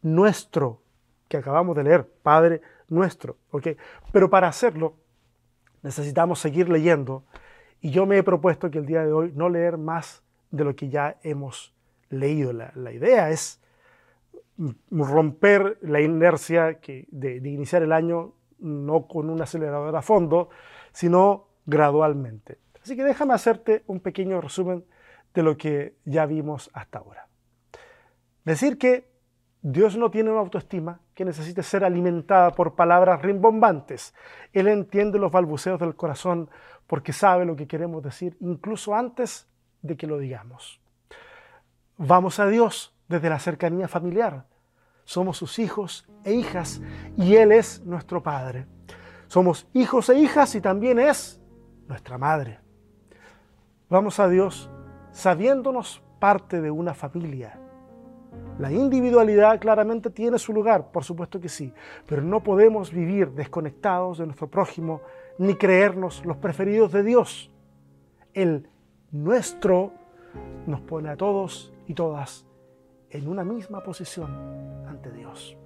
nuestro 0.00 0.85
que 1.28 1.36
acabamos 1.36 1.76
de 1.76 1.84
leer, 1.84 2.08
Padre 2.22 2.60
nuestro. 2.88 3.36
Pero 4.12 4.30
para 4.30 4.48
hacerlo 4.48 4.94
necesitamos 5.82 6.38
seguir 6.40 6.68
leyendo 6.68 7.24
y 7.80 7.90
yo 7.90 8.06
me 8.06 8.18
he 8.18 8.22
propuesto 8.22 8.70
que 8.70 8.78
el 8.78 8.86
día 8.86 9.04
de 9.04 9.12
hoy 9.12 9.32
no 9.34 9.48
leer 9.48 9.78
más 9.78 10.22
de 10.50 10.64
lo 10.64 10.74
que 10.74 10.88
ya 10.88 11.18
hemos 11.22 11.74
leído. 12.08 12.52
La, 12.52 12.92
idea 12.92 13.30
es 13.30 13.60
romper 14.90 15.78
la 15.82 16.00
inercia 16.00 16.80
que, 16.80 17.06
de, 17.10 17.40
de 17.40 17.48
iniciar 17.50 17.82
el 17.82 17.92
año 17.92 18.32
no 18.58 19.06
con 19.06 19.28
un 19.28 19.40
acelerador 19.42 19.94
a 19.94 20.02
fondo, 20.02 20.48
sino 20.92 21.48
gradualmente. 21.66 22.58
Así 22.82 22.96
que 22.96 23.04
déjame 23.04 23.34
hacerte 23.34 23.82
un 23.86 24.00
pequeño 24.00 24.40
resumen 24.40 24.84
de 25.34 25.42
lo 25.42 25.56
que 25.56 25.96
ya 26.04 26.24
vimos 26.24 26.70
hasta 26.72 27.00
ahora. 27.00 27.28
Decir 28.44 28.78
que 28.78 29.10
Dios 29.60 29.96
no 29.96 30.10
tiene 30.10 30.30
una 30.30 30.40
autoestima 30.40 31.00
que 31.16 31.24
necesite 31.24 31.62
ser 31.62 31.82
alimentada 31.82 32.52
por 32.52 32.74
palabras 32.74 33.22
rimbombantes. 33.22 34.14
Él 34.52 34.68
entiende 34.68 35.18
los 35.18 35.32
balbuceos 35.32 35.80
del 35.80 35.96
corazón 35.96 36.50
porque 36.86 37.14
sabe 37.14 37.46
lo 37.46 37.56
que 37.56 37.66
queremos 37.66 38.02
decir 38.02 38.36
incluso 38.38 38.94
antes 38.94 39.48
de 39.80 39.96
que 39.96 40.06
lo 40.06 40.18
digamos. 40.18 40.78
Vamos 41.96 42.38
a 42.38 42.46
Dios 42.46 42.94
desde 43.08 43.30
la 43.30 43.38
cercanía 43.38 43.88
familiar. 43.88 44.44
Somos 45.04 45.38
sus 45.38 45.58
hijos 45.58 46.06
e 46.22 46.34
hijas 46.34 46.82
y 47.16 47.36
Él 47.36 47.50
es 47.50 47.80
nuestro 47.86 48.22
Padre. 48.22 48.66
Somos 49.26 49.66
hijos 49.72 50.10
e 50.10 50.18
hijas 50.18 50.54
y 50.54 50.60
también 50.60 50.98
es 50.98 51.40
nuestra 51.88 52.18
Madre. 52.18 52.60
Vamos 53.88 54.20
a 54.20 54.28
Dios 54.28 54.68
sabiéndonos 55.12 56.02
parte 56.20 56.60
de 56.60 56.70
una 56.70 56.92
familia 56.92 57.58
la 58.58 58.72
individualidad 58.72 59.60
claramente 59.60 60.08
tiene 60.10 60.38
su 60.38 60.52
lugar, 60.52 60.90
por 60.90 61.04
supuesto 61.04 61.38
que 61.40 61.48
sí, 61.48 61.74
pero 62.06 62.22
no 62.22 62.42
podemos 62.42 62.90
vivir 62.90 63.32
desconectados 63.32 64.18
de 64.18 64.26
nuestro 64.26 64.48
prójimo 64.48 65.02
ni 65.38 65.54
creernos 65.56 66.24
los 66.24 66.38
preferidos 66.38 66.90
de 66.92 67.02
Dios. 67.02 67.50
Él 68.32 68.68
nuestro, 69.12 69.92
nos 70.66 70.80
pone 70.80 71.10
a 71.10 71.16
todos 71.16 71.72
y 71.86 71.94
todas 71.94 72.46
en 73.10 73.28
una 73.28 73.44
misma 73.44 73.82
posición 73.82 74.84
ante 74.86 75.10
Dios. 75.10 75.56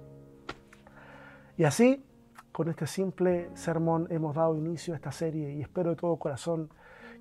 Y 1.57 1.63
así, 1.63 2.03
con 2.51 2.69
este 2.69 2.87
simple 2.87 3.49
sermón 3.53 4.07
hemos 4.09 4.35
dado 4.35 4.57
inicio 4.57 4.93
a 4.93 4.97
esta 4.97 5.11
serie 5.11 5.53
y 5.53 5.61
espero 5.61 5.91
de 5.91 5.95
todo 5.95 6.17
corazón 6.17 6.69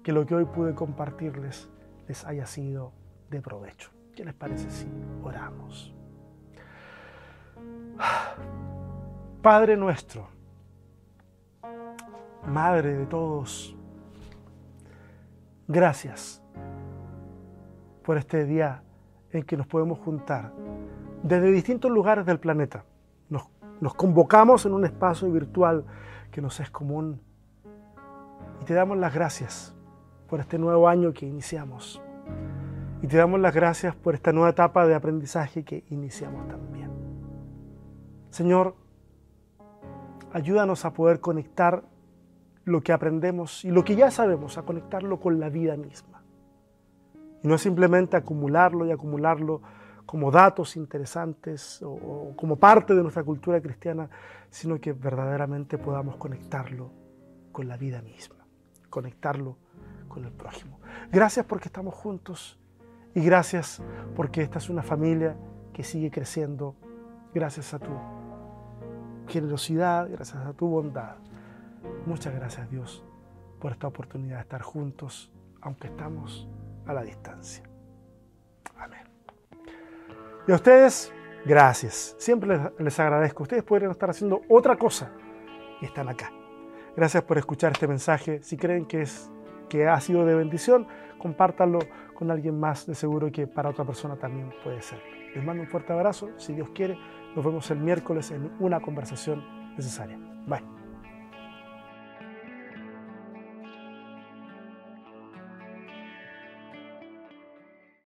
que 0.02 0.12
lo 0.12 0.26
que 0.26 0.34
hoy 0.34 0.46
pude 0.46 0.74
compartirles 0.74 1.68
les 2.08 2.24
haya 2.24 2.46
sido 2.46 2.92
de 3.30 3.40
provecho. 3.40 3.99
¿Qué 4.14 4.24
les 4.24 4.34
parece 4.34 4.70
si 4.70 4.86
oramos? 5.22 5.94
Padre 9.42 9.76
nuestro, 9.76 10.28
Madre 12.46 12.94
de 12.94 13.06
todos, 13.06 13.76
gracias 15.68 16.42
por 18.02 18.16
este 18.16 18.44
día 18.44 18.82
en 19.30 19.42
que 19.44 19.56
nos 19.56 19.66
podemos 19.66 19.98
juntar 19.98 20.52
desde 21.22 21.52
distintos 21.52 21.90
lugares 21.90 22.24
del 22.26 22.40
planeta. 22.40 22.84
Nos, 23.28 23.48
nos, 23.80 23.94
convocamos 23.94 24.64
en 24.66 24.72
un 24.72 24.84
espacio 24.84 25.30
virtual 25.30 25.84
que 26.32 26.40
nos 26.40 26.58
es 26.60 26.70
común 26.70 27.20
y 28.60 28.64
te 28.64 28.74
damos 28.74 28.96
las 28.96 29.14
gracias 29.14 29.76
por 30.28 30.40
este 30.40 30.58
nuevo 30.58 30.88
año 30.88 31.12
que 31.12 31.26
iniciamos. 31.26 32.02
Y 33.02 33.06
te 33.06 33.16
damos 33.16 33.40
las 33.40 33.54
gracias 33.54 33.96
por 33.96 34.14
esta 34.14 34.32
nueva 34.32 34.50
etapa 34.50 34.86
de 34.86 34.94
aprendizaje 34.94 35.64
que 35.64 35.84
iniciamos 35.88 36.46
también. 36.48 36.90
Señor, 38.28 38.76
ayúdanos 40.32 40.84
a 40.84 40.92
poder 40.92 41.20
conectar 41.20 41.82
lo 42.64 42.82
que 42.82 42.92
aprendemos 42.92 43.64
y 43.64 43.70
lo 43.70 43.84
que 43.84 43.96
ya 43.96 44.10
sabemos, 44.10 44.58
a 44.58 44.62
conectarlo 44.62 45.18
con 45.18 45.40
la 45.40 45.48
vida 45.48 45.76
misma. 45.76 46.22
Y 47.42 47.48
no 47.48 47.56
simplemente 47.56 48.18
acumularlo 48.18 48.84
y 48.84 48.90
acumularlo 48.90 49.62
como 50.04 50.30
datos 50.30 50.76
interesantes 50.76 51.82
o, 51.82 51.92
o, 51.92 52.36
como 52.36 52.56
parte 52.56 52.94
de 52.94 53.02
nuestra 53.02 53.24
cultura 53.24 53.62
cristiana, 53.62 54.10
sino 54.50 54.78
que 54.78 54.92
verdaderamente 54.92 55.78
podamos 55.78 56.16
conectarlo 56.16 56.92
con 57.50 57.66
la 57.66 57.78
vida 57.78 58.02
misma, 58.02 58.36
conectarlo 58.90 59.56
con 60.06 60.26
el 60.26 60.32
prójimo. 60.32 60.80
Gracias 61.10 61.46
porque 61.46 61.68
estamos 61.68 61.94
juntos 61.94 62.59
y 63.14 63.22
gracias 63.22 63.82
porque 64.14 64.42
esta 64.42 64.58
es 64.58 64.70
una 64.70 64.82
familia 64.82 65.36
que 65.72 65.82
sigue 65.82 66.10
creciendo 66.10 66.76
gracias 67.34 67.74
a 67.74 67.78
tu 67.78 67.90
generosidad, 69.28 70.08
gracias 70.10 70.44
a 70.44 70.52
tu 70.52 70.66
bondad. 70.66 71.16
Muchas 72.06 72.34
gracias 72.34 72.70
Dios 72.70 73.04
por 73.60 73.72
esta 73.72 73.86
oportunidad 73.86 74.36
de 74.36 74.42
estar 74.42 74.62
juntos, 74.62 75.32
aunque 75.60 75.88
estamos 75.88 76.48
a 76.86 76.92
la 76.92 77.02
distancia. 77.02 77.62
Amén. 78.76 79.06
Y 80.48 80.52
a 80.52 80.54
ustedes, 80.54 81.12
gracias. 81.44 82.16
Siempre 82.18 82.58
les, 82.78 82.98
agradezco. 82.98 83.42
Ustedes 83.42 83.62
podrían 83.62 83.90
estar 83.90 84.10
haciendo 84.10 84.40
otra 84.48 84.76
cosa 84.76 85.10
y 85.80 85.84
están 85.84 86.08
acá. 86.08 86.32
Gracias 86.96 87.22
por 87.22 87.38
escuchar 87.38 87.72
este 87.72 87.86
mensaje. 87.86 88.42
Si 88.42 88.56
creen 88.56 88.86
que, 88.86 89.02
es, 89.02 89.30
que 89.68 89.86
ha 89.86 90.00
sido 90.00 90.24
de 90.24 90.34
bendición, 90.34 90.88
compártanlo 91.18 91.80
con 92.20 92.30
alguien 92.30 92.60
más. 92.60 92.86
De 92.86 92.94
seguro 92.94 93.32
que 93.32 93.48
para 93.48 93.70
otra 93.70 93.84
persona 93.84 94.14
también 94.14 94.52
puede 94.62 94.80
ser. 94.82 95.00
Les 95.34 95.44
mando 95.44 95.62
un 95.62 95.68
fuerte 95.68 95.92
abrazo. 95.92 96.30
Si 96.36 96.52
Dios 96.52 96.68
quiere, 96.72 96.96
nos 97.34 97.44
vemos 97.44 97.68
el 97.72 97.78
miércoles 97.78 98.30
en 98.30 98.52
una 98.60 98.80
conversación 98.80 99.42
necesaria. 99.76 100.18
Bye. 100.46 100.79